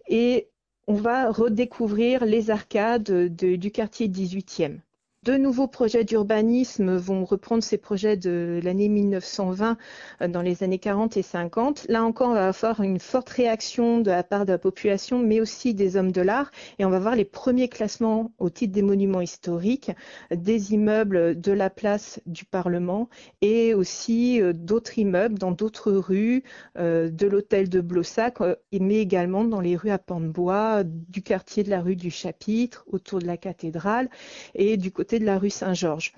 Et 0.07 0.49
on 0.87 0.95
va 0.95 1.31
redécouvrir 1.31 2.25
les 2.25 2.51
arcades 2.51 3.09
du 3.33 3.71
quartier 3.71 4.07
18e. 4.09 4.79
De 5.25 5.37
nouveaux 5.37 5.65
projets 5.65 6.03
d'urbanisme 6.03 6.97
vont 6.97 7.25
reprendre 7.25 7.63
ces 7.63 7.79
projets 7.79 8.15
de 8.15 8.59
l'année 8.63 8.89
1920 8.89 9.75
euh, 10.21 10.27
dans 10.27 10.43
les 10.43 10.61
années 10.61 10.77
40 10.77 11.17
et 11.17 11.23
50. 11.23 11.87
Là 11.89 12.03
encore, 12.03 12.29
on 12.29 12.33
va 12.35 12.49
avoir 12.49 12.81
une 12.81 12.99
forte 12.99 13.29
réaction 13.29 14.01
de 14.01 14.11
la 14.11 14.21
part 14.21 14.45
de 14.45 14.51
la 14.51 14.59
population, 14.59 15.17
mais 15.17 15.41
aussi 15.41 15.73
des 15.73 15.97
hommes 15.97 16.11
de 16.11 16.21
l'art. 16.21 16.51
Et 16.77 16.85
on 16.85 16.91
va 16.91 16.99
voir 16.99 17.15
les 17.15 17.25
premiers 17.25 17.69
classements 17.69 18.33
au 18.37 18.51
titre 18.51 18.71
des 18.71 18.83
monuments 18.83 19.19
historiques 19.19 19.89
des 20.29 20.75
immeubles 20.75 21.41
de 21.41 21.51
la 21.51 21.71
place 21.71 22.19
du 22.27 22.45
Parlement 22.45 23.09
et 23.41 23.73
aussi 23.73 24.39
euh, 24.39 24.53
d'autres 24.53 24.99
immeubles 24.99 25.39
dans 25.39 25.51
d'autres 25.51 25.91
rues, 25.91 26.43
euh, 26.77 27.09
de 27.09 27.25
l'hôtel 27.25 27.67
de 27.67 27.81
Blossac, 27.81 28.37
mais 28.71 28.97
également 28.99 29.43
dans 29.43 29.59
les 29.61 29.75
rues 29.75 29.89
à 29.89 29.97
pans 29.97 30.21
de 30.21 30.27
bois, 30.27 30.83
du 30.83 31.23
quartier 31.23 31.63
de 31.63 31.71
la 31.71 31.81
rue 31.81 31.95
du 31.95 32.11
Chapitre, 32.11 32.85
autour 32.91 33.17
de 33.17 33.25
la 33.25 33.37
cathédrale 33.37 34.07
et 34.53 34.77
du 34.77 34.91
côté 34.91 35.14
de 35.19 35.25
la 35.25 35.39
rue 35.39 35.49
Saint-Georges. 35.49 36.13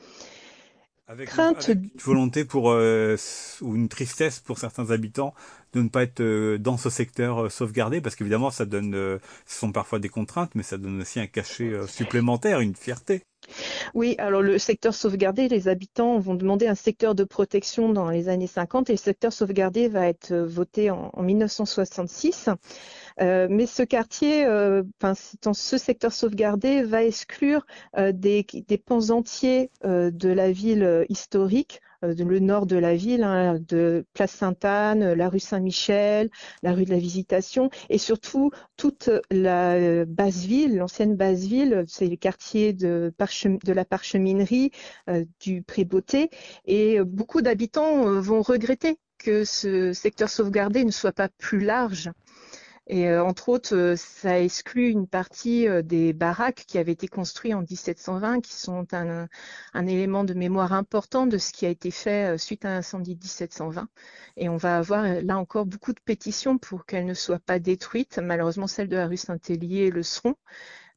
Avec, 1.10 1.30
Crainte... 1.30 1.70
une 1.70 1.90
volonté 2.00 2.44
pour 2.44 2.70
euh, 2.70 3.16
ou 3.62 3.76
une 3.78 3.88
tristesse 3.88 4.42
pour 4.42 4.60
certains 4.60 4.92
habitants 4.92 5.34
de 5.72 5.82
ne 5.82 5.88
pas 5.88 6.04
être 6.04 6.20
euh, 6.20 6.58
dans 6.58 6.76
ce 6.76 6.90
secteur 6.90 7.46
euh, 7.46 7.50
sauvegardé 7.50 8.02
parce 8.02 8.18
qu'évidemment 8.18 8.52
ça 8.52 8.66
donne 8.66 8.92
ce 9.46 9.60
sont 9.60 9.72
parfois 9.72 10.00
des 10.00 10.10
contraintes 10.10 10.52
mais 10.54 10.64
ça 10.64 10.78
donne 10.78 11.00
aussi 11.00 11.22
un 11.22 11.28
cachet 11.28 11.88
supplémentaire 11.88 12.60
une 12.60 12.76
fierté. 12.76 13.24
Oui, 13.94 14.16
alors 14.18 14.42
le 14.42 14.58
secteur 14.58 14.94
sauvegardé, 14.94 15.48
les 15.48 15.70
habitants 15.70 16.20
vont 16.20 16.36
demander 16.36 16.68
un 16.68 16.76
secteur 16.76 17.16
de 17.16 17.24
protection 17.24 17.94
dans 17.94 18.10
les 18.10 18.28
années 18.28 18.48
50 18.48 18.90
et 18.90 18.94
le 18.94 18.98
secteur 18.98 19.32
sauvegardé 19.32 19.88
va 19.88 20.08
être 20.08 20.36
voté 20.36 20.92
en, 20.92 21.12
en 21.14 21.24
1966. 21.24 22.50
Mais 23.20 23.66
ce 23.66 23.84
quartier, 23.84 24.46
enfin, 25.02 25.14
dans 25.42 25.54
ce 25.54 25.78
secteur 25.78 26.12
sauvegardé, 26.12 26.84
va 26.84 27.04
exclure 27.04 27.66
des, 27.98 28.46
des 28.68 28.78
pans 28.78 29.10
entiers 29.10 29.72
de 29.84 30.30
la 30.30 30.52
ville 30.52 31.06
historique 31.10 31.82
euh, 32.04 32.14
le 32.14 32.40
nord 32.40 32.66
de 32.66 32.76
la 32.76 32.96
ville, 32.96 33.24
hein, 33.24 33.60
de 33.68 34.06
Place 34.14 34.32
Sainte-Anne, 34.32 35.14
la 35.14 35.30
rue 35.30 35.40
Saint-Michel, 35.40 36.30
la 36.64 36.74
rue 36.74 36.86
de 36.86 36.92
la 36.92 37.00
Visitation, 37.00 37.70
et 37.90 37.98
surtout 37.98 38.52
toute 38.76 39.10
la 39.32 39.74
euh, 39.74 40.06
basse 40.06 40.46
ville, 40.46 40.78
l'ancienne 40.78 41.16
basse 41.16 41.42
ville, 41.42 41.86
c'est 41.88 42.08
les 42.08 42.18
quartiers 42.18 42.74
de, 42.74 43.14
de 43.64 43.74
la 43.74 43.86
parcheminerie, 43.86 44.72
euh, 45.10 45.26
du 45.40 45.64
Prébeauté, 45.64 46.30
et 46.66 47.00
beaucoup 47.04 47.42
d'habitants 47.42 48.20
vont 48.22 48.42
regretter 48.42 49.00
que 49.18 49.44
ce 49.44 49.94
secteur 49.94 50.30
sauvegardé 50.30 50.86
ne 50.86 50.92
soit 50.92 51.12
pas 51.12 51.30
plus 51.30 51.60
large. 51.60 52.12
Et 52.90 53.10
euh, 53.10 53.24
entre 53.24 53.50
autres, 53.50 53.76
euh, 53.76 53.96
ça 53.98 54.40
exclut 54.40 54.90
une 54.90 55.08
partie 55.08 55.68
euh, 55.68 55.82
des 55.82 56.14
baraques 56.14 56.64
qui 56.68 56.78
avaient 56.78 56.94
été 56.94 57.08
construites 57.10 57.54
en 57.54 57.62
1720, 57.62 58.40
qui 58.42 58.54
sont 58.54 58.88
un, 58.94 59.28
un, 59.74 59.88
élément 59.88 60.24
de 60.24 60.34
mémoire 60.34 60.72
important 60.72 61.28
de 61.28 61.38
ce 61.38 61.52
qui 61.52 61.66
a 61.66 61.70
été 61.70 61.92
fait 61.92 62.38
suite 62.38 62.64
à 62.64 62.70
l'incendie 62.70 63.16
de 63.16 63.24
1720. 63.24 63.90
Et 64.38 64.48
on 64.48 64.56
va 64.58 64.78
avoir 64.78 65.04
là 65.22 65.38
encore 65.38 65.66
beaucoup 65.66 65.92
de 65.94 66.00
pétitions 66.00 66.58
pour 66.58 66.86
qu'elles 66.86 67.06
ne 67.06 67.14
soient 67.14 67.40
pas 67.40 67.60
détruites. 67.60 68.20
Malheureusement, 68.20 68.68
celles 68.68 68.90
de 68.90 68.96
la 68.96 69.08
rue 69.08 69.18
Saint-Hélier 69.18 69.92
le 69.92 70.04
seront. 70.04 70.36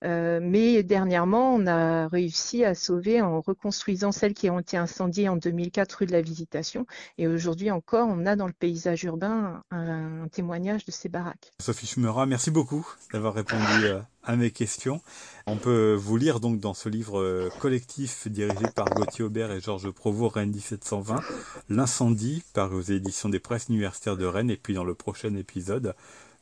Euh, 0.04 0.40
mais 0.42 0.82
dernièrement, 0.82 1.54
on 1.54 1.66
a 1.66 2.08
réussi 2.08 2.64
à 2.64 2.74
sauver 2.74 3.20
en 3.20 3.40
reconstruisant 3.40 4.12
celles 4.12 4.34
qui 4.34 4.48
ont 4.50 4.60
été 4.60 4.76
incendiées 4.76 5.28
en 5.28 5.36
2004 5.36 5.92
rue 5.92 6.06
de 6.06 6.12
la 6.12 6.22
Visitation. 6.22 6.86
Et 7.18 7.26
aujourd'hui 7.26 7.70
encore, 7.70 8.08
on 8.08 8.26
a 8.26 8.36
dans 8.36 8.46
le 8.46 8.52
paysage 8.52 9.04
urbain 9.04 9.62
un, 9.70 10.28
témoignage 10.32 10.84
de 10.84 10.90
ces 10.90 11.08
baraques. 11.08 11.52
Sophie 11.60 11.86
Schumera, 11.86 12.26
merci 12.26 12.50
beaucoup 12.50 12.86
d'avoir 13.12 13.34
répondu 13.34 13.84
euh, 13.84 14.00
à 14.24 14.36
mes 14.36 14.50
questions. 14.50 15.00
On 15.46 15.56
peut 15.56 15.94
vous 15.94 16.16
lire 16.16 16.40
donc 16.40 16.60
dans 16.60 16.74
ce 16.74 16.88
livre 16.88 17.20
euh, 17.20 17.48
collectif 17.60 18.28
dirigé 18.28 18.66
par 18.74 18.86
Gauthier 18.90 19.24
Aubert 19.24 19.50
et 19.52 19.60
Georges 19.60 19.90
Provost, 19.90 20.34
Rennes 20.34 20.50
1720, 20.50 21.20
L'incendie, 21.68 22.42
par 22.54 22.72
aux 22.72 22.80
éditions 22.80 23.28
des 23.28 23.40
presses 23.40 23.68
universitaires 23.68 24.16
de 24.16 24.26
Rennes. 24.26 24.50
Et 24.50 24.56
puis 24.56 24.74
dans 24.74 24.84
le 24.84 24.94
prochain 24.94 25.34
épisode, 25.34 25.94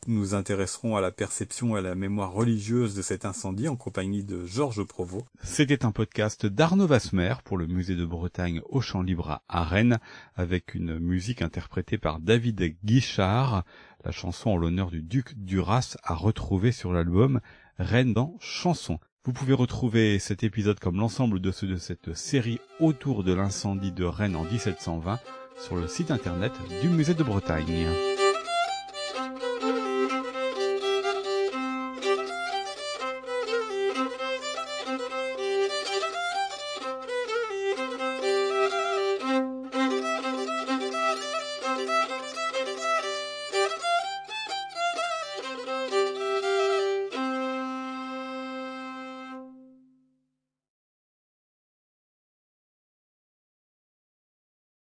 nous 0.07 0.35
intéresserons 0.35 0.97
à 0.97 1.01
la 1.01 1.11
perception 1.11 1.77
et 1.77 1.81
à 1.81 1.83
la 1.83 1.95
mémoire 1.95 2.33
religieuse 2.33 2.95
de 2.95 3.03
cet 3.03 3.25
incendie 3.25 3.69
en 3.69 3.77
compagnie 3.77 4.25
de 4.25 4.47
Georges 4.47 4.85
Provost. 4.85 5.27
C'était 5.43 5.85
un 5.85 5.91
podcast 5.91 6.47
d'Arnaud 6.47 6.87
Vasmer 6.87 7.35
pour 7.45 7.59
le 7.59 7.67
musée 7.67 7.97
de 7.97 8.05
Bretagne 8.05 8.63
au 8.69 8.81
Champ 8.81 9.03
Libre 9.03 9.43
à 9.49 9.65
Rennes 9.65 9.99
avec 10.37 10.75
une 10.75 10.99
musique 10.99 11.43
interprétée 11.43 11.99
par 11.99 12.21
David 12.21 12.77
Guichard, 12.85 13.65
la 14.05 14.13
chanson 14.13 14.51
en 14.51 14.57
l'honneur 14.57 14.91
du 14.91 15.03
duc 15.03 15.35
Duras 15.37 15.97
à 16.03 16.15
retrouver 16.15 16.73
sur 16.73 16.93
l'album 16.93 17.41
Rennes 17.79 18.15
dans 18.15 18.37
chanson. 18.41 18.99
Vous 19.25 19.33
pouvez 19.33 19.55
retrouver 19.55 20.19
cet 20.19 20.43
épisode 20.43 20.81
comme 20.81 20.97
l'ensemble 20.97 21.41
de 21.41 21.51
ceux 21.51 21.67
de 21.67 21.77
cette 21.77 22.15
série 22.15 22.61
autour 22.81 23.25
de 23.25 23.35
l'incendie 23.35 23.93
de 23.93 24.05
Rennes 24.05 24.37
en 24.37 24.45
1720 24.45 25.19
sur 25.61 25.77
le 25.77 25.89
site 25.89 26.11
internet 26.11 26.53
du 26.81 26.89
musée 26.89 27.15
de 27.15 27.25
Bretagne. 27.25 27.89